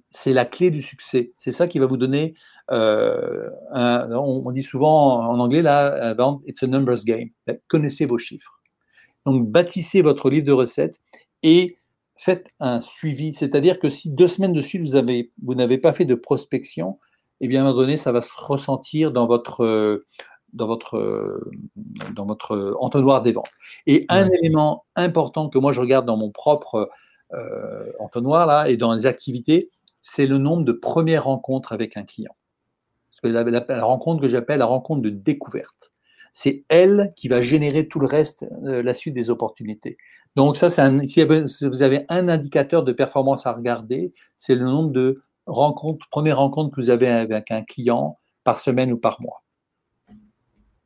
[0.09, 1.31] C'est la clé du succès.
[1.37, 2.35] C'est ça qui va vous donner.
[2.71, 6.13] Euh, on, dit souvent en anglais, là,
[6.45, 7.29] it's a numbers game.
[7.69, 8.59] Connaissez vos chiffres.
[9.25, 10.99] Donc, bâtissez votre livre de recettes
[11.41, 11.77] et
[12.16, 13.34] faites un suivi.
[13.34, 16.99] C'est-à-dire que si deux semaines de suite, vous, avez, vous n'avez pas fait de prospection,
[17.41, 20.05] eh bien, à un moment donné, ça va se ressentir dans votre,
[20.53, 21.41] dans votre,
[22.14, 23.49] dans votre entonnoir des ventes.
[23.88, 26.89] Et un élément important que moi, je regarde dans mon propre
[27.34, 32.03] euh, entonnoir là, et dans les activités, c'est le nombre de premières rencontres avec un
[32.03, 32.36] client.
[33.09, 35.92] Parce que la, rencontre que j'appelle la rencontre de découverte.
[36.34, 39.97] C'est elle qui va générer tout le reste, euh, la suite des opportunités.
[40.36, 45.21] Donc ça, si vous avez un indicateur de performance à regarder, c'est le nombre de
[45.45, 49.43] rencontres, premières rencontres que vous avez avec un client par semaine ou par mois.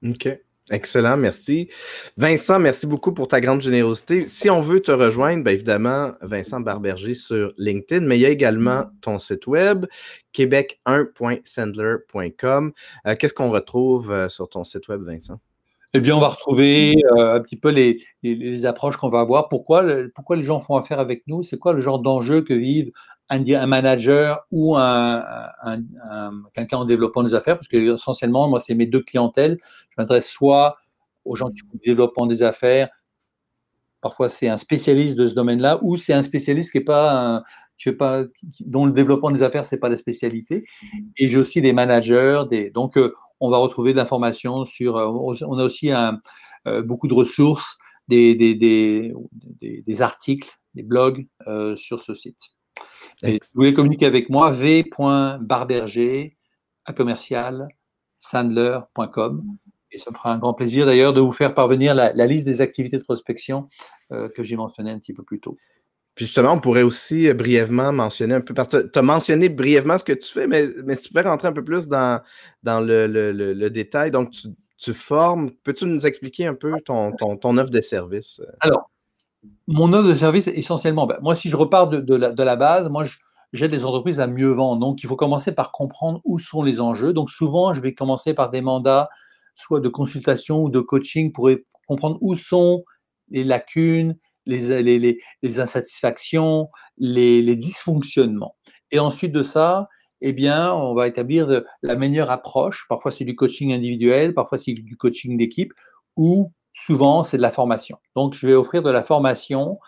[0.03, 0.27] OK.
[0.69, 1.69] Excellent, merci.
[2.17, 4.27] Vincent, merci beaucoup pour ta grande générosité.
[4.27, 8.29] Si on veut te rejoindre, bien évidemment, Vincent Barberger sur LinkedIn, mais il y a
[8.29, 9.85] également ton site web,
[10.35, 12.73] québec1.sandler.com.
[13.05, 15.39] Euh, qu'est-ce qu'on retrouve euh, sur ton site web, Vincent?
[15.93, 18.01] Eh bien, on va retrouver euh, un petit peu les,
[18.65, 19.47] approches qu'on va avoir.
[19.47, 21.43] Pourquoi, pourquoi les gens font affaire avec nous?
[21.43, 22.91] C'est quoi le genre d'enjeu que vivent
[23.29, 25.23] un, un, manager ou un,
[26.53, 27.57] quelqu'un en développant des affaires?
[27.57, 29.57] Parce que essentiellement, moi, c'est mes deux clientèles.
[29.89, 30.77] Je m'adresse soit
[31.25, 32.89] aux gens qui font du développement des affaires,
[34.01, 37.43] parfois c'est un spécialiste de ce domaine-là, ou c'est un spécialiste qui est pas
[37.77, 38.23] qui pas,
[38.65, 40.65] dont le développement des affaires, c'est pas la spécialité.
[41.17, 45.07] Et j'ai aussi des managers, des, donc euh, on va retrouver de l'information sur, euh,
[45.07, 46.19] on a aussi un,
[46.67, 49.13] euh, beaucoup de ressources, des, des, des,
[49.61, 51.27] des articles, des blogs
[51.75, 52.56] sur ce site.
[53.23, 56.37] Et si vous voulez communiquer avec moi, v.barberger
[56.85, 57.67] à commercial
[58.19, 59.43] sandler.com.
[59.91, 62.45] Et ça me fera un grand plaisir d'ailleurs de vous faire parvenir la, la liste
[62.45, 63.67] des activités de prospection
[64.09, 65.57] que j'ai mentionné un petit peu plus tôt.
[66.17, 69.49] Puis justement, on pourrait aussi euh, brièvement mentionner un peu, parce que tu as mentionné
[69.49, 72.21] brièvement ce que tu fais, mais, mais si tu pouvais rentrer un peu plus dans,
[72.63, 74.47] dans le, le, détail, donc tu,
[74.79, 78.39] tu formes, peux-tu nous expliquer un peu ton, ton, ton offre de service?
[78.39, 78.51] Euh?
[78.61, 78.89] Alors,
[79.67, 83.03] mon offre de service, essentiellement, ben, moi, si je repars de, la, base, moi,
[83.53, 84.79] j'aide les entreprises à mieux vendre.
[84.79, 87.13] Donc, il faut commencer par comprendre où sont les enjeux.
[87.13, 89.09] Donc, souvent, je vais commencer par des mandats,
[89.55, 91.49] soit de consultation ou de coaching, pour
[91.87, 92.83] comprendre où sont
[93.29, 94.81] les lacunes, les,
[95.41, 98.55] les, insatisfactions, les, dysfonctionnements.
[98.91, 99.89] Et ensuite de ça,
[100.21, 102.85] eh bien, on va établir la meilleure approche.
[102.87, 105.73] Parfois, c'est du coaching individuel, parfois, c'est du coaching d'équipe,
[106.15, 107.97] ou souvent, c'est de la formation.
[108.15, 109.79] Donc, je vais offrir de la formation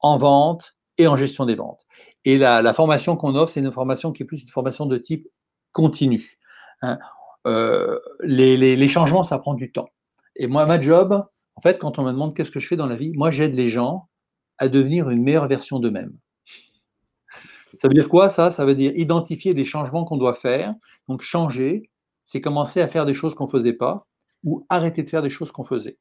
[0.00, 1.86] en vente et en gestion des ventes.
[2.24, 5.28] Et la, formation qu'on offre, c'est une formation qui est plus une formation de type
[5.72, 6.38] continu.
[6.82, 6.98] Hein.
[7.46, 9.88] Euh, les, changements, ça prend du temps.
[10.36, 11.24] Et moi, ma job,
[11.56, 13.54] en fait, quand on me demande qu'est-ce que je fais dans la vie, moi, j'aide
[13.54, 14.08] les gens
[14.58, 16.16] à devenir une meilleure version d'eux-mêmes.
[17.76, 18.50] Ça veut dire quoi ça?
[18.50, 20.74] Ça veut dire identifier des changements qu'on doit faire.
[21.08, 21.90] Donc changer,
[22.24, 24.06] c'est commencer à faire des choses qu'on ne faisait pas
[24.44, 25.98] ou arrêter de faire des choses qu'on faisait.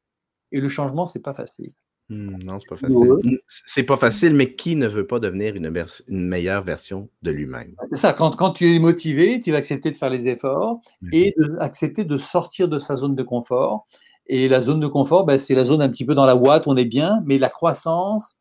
[0.51, 1.73] Et le changement, c'est pas facile.
[2.09, 3.39] Hmm, non, c'est pas facile.
[3.65, 5.69] C'est pas facile, mais qui ne veut pas devenir une,
[6.09, 7.75] meilleure version de lui-même?
[7.91, 8.13] C'est ça.
[8.13, 10.79] Quand, quand, tu es motivé, tu vas accepter de faire les efforts
[11.11, 13.85] et accepter de sortir de sa zone de confort
[14.27, 16.63] et la zone de confort, ben, c'est la zone un petit peu dans la ouate,
[16.67, 18.35] on est bien, mais la croissance,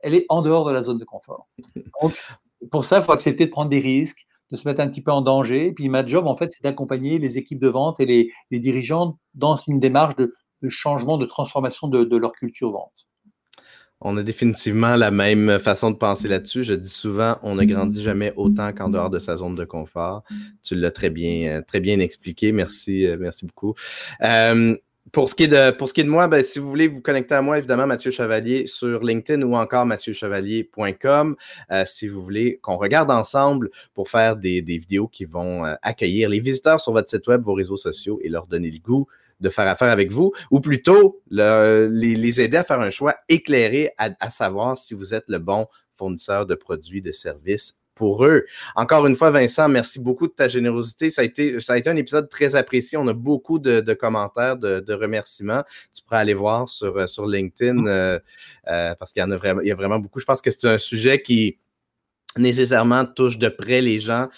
[0.00, 1.48] elle est en dehors de la zone de confort.
[2.02, 2.14] Donc,
[2.70, 5.12] pour ça, il faut accepter de prendre des risques, de se mettre un petit peu
[5.12, 5.68] en danger.
[5.68, 8.06] Et puis, ma job, en fait, c'est d'accompagner les équipes de vente et
[8.50, 10.34] les, dirigeants dans une démarche de,
[10.68, 13.06] changement, de transformation de, leur culture vente.
[14.02, 16.64] On a définitivement la même façon de penser là-dessus.
[16.64, 20.22] Je dis souvent, on ne grandit jamais autant qu'en dehors de sa zone de confort.
[20.62, 22.50] Tu l'as très bien, très bien expliqué.
[22.52, 23.74] Merci, euh, merci beaucoup.
[24.22, 24.74] Euh,
[25.12, 27.58] pour ce, qui est de, de moi, ben, si vous voulez vous connecter à moi,
[27.58, 31.36] évidemment, Mathieu Chevalier sur LinkedIn ou encore mathieuchevalier.com.
[31.72, 36.28] Euh, si vous voulez qu'on regarde ensemble pour faire des, vidéos qui vont euh, accueillir
[36.28, 39.06] les visiteurs sur votre site web, vos réseaux sociaux et leur donner le goût
[39.40, 44.30] de faire affaire avec vous, ou plutôt les, aider à faire un choix éclairé à
[44.30, 45.66] savoir si vous êtes le bon
[45.96, 48.46] fournisseur de produits, de services pour eux.
[48.76, 51.10] Encore une fois, Vincent, merci beaucoup de ta générosité.
[51.10, 52.96] Ça a été, un épisode très apprécié.
[52.96, 55.62] On a beaucoup de, commentaires, de, remerciements.
[55.94, 58.18] Tu pourras aller voir sur, euh, LinkedIn euh,
[58.68, 60.18] euh, parce qu'il y en a vraiment, il y a vraiment beaucoup.
[60.18, 61.58] Je pense que c'est un sujet qui
[62.38, 64.28] nécessairement touche de près les gens,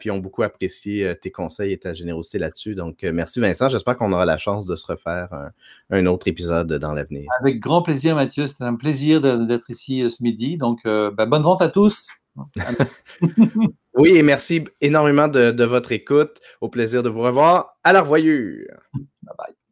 [0.00, 2.74] puis ont beaucoup apprécié tes conseils et ta générosité là-dessus.
[2.74, 3.68] Donc, merci Vincent.
[3.68, 5.28] J'espère qu'on aura la chance de se refaire
[5.90, 7.30] un, autre épisode dans l'avenir.
[7.40, 8.46] Avec grand plaisir, Mathieu.
[8.46, 10.56] C'était un plaisir d'être ici ce midi.
[10.56, 12.06] Donc, ben, bonne vente à tous.
[13.94, 16.40] oui, et merci énormément de, de, votre écoute.
[16.60, 17.76] Au plaisir de vous revoir.
[17.84, 18.80] À la revoyure.
[18.94, 19.63] Bye bye.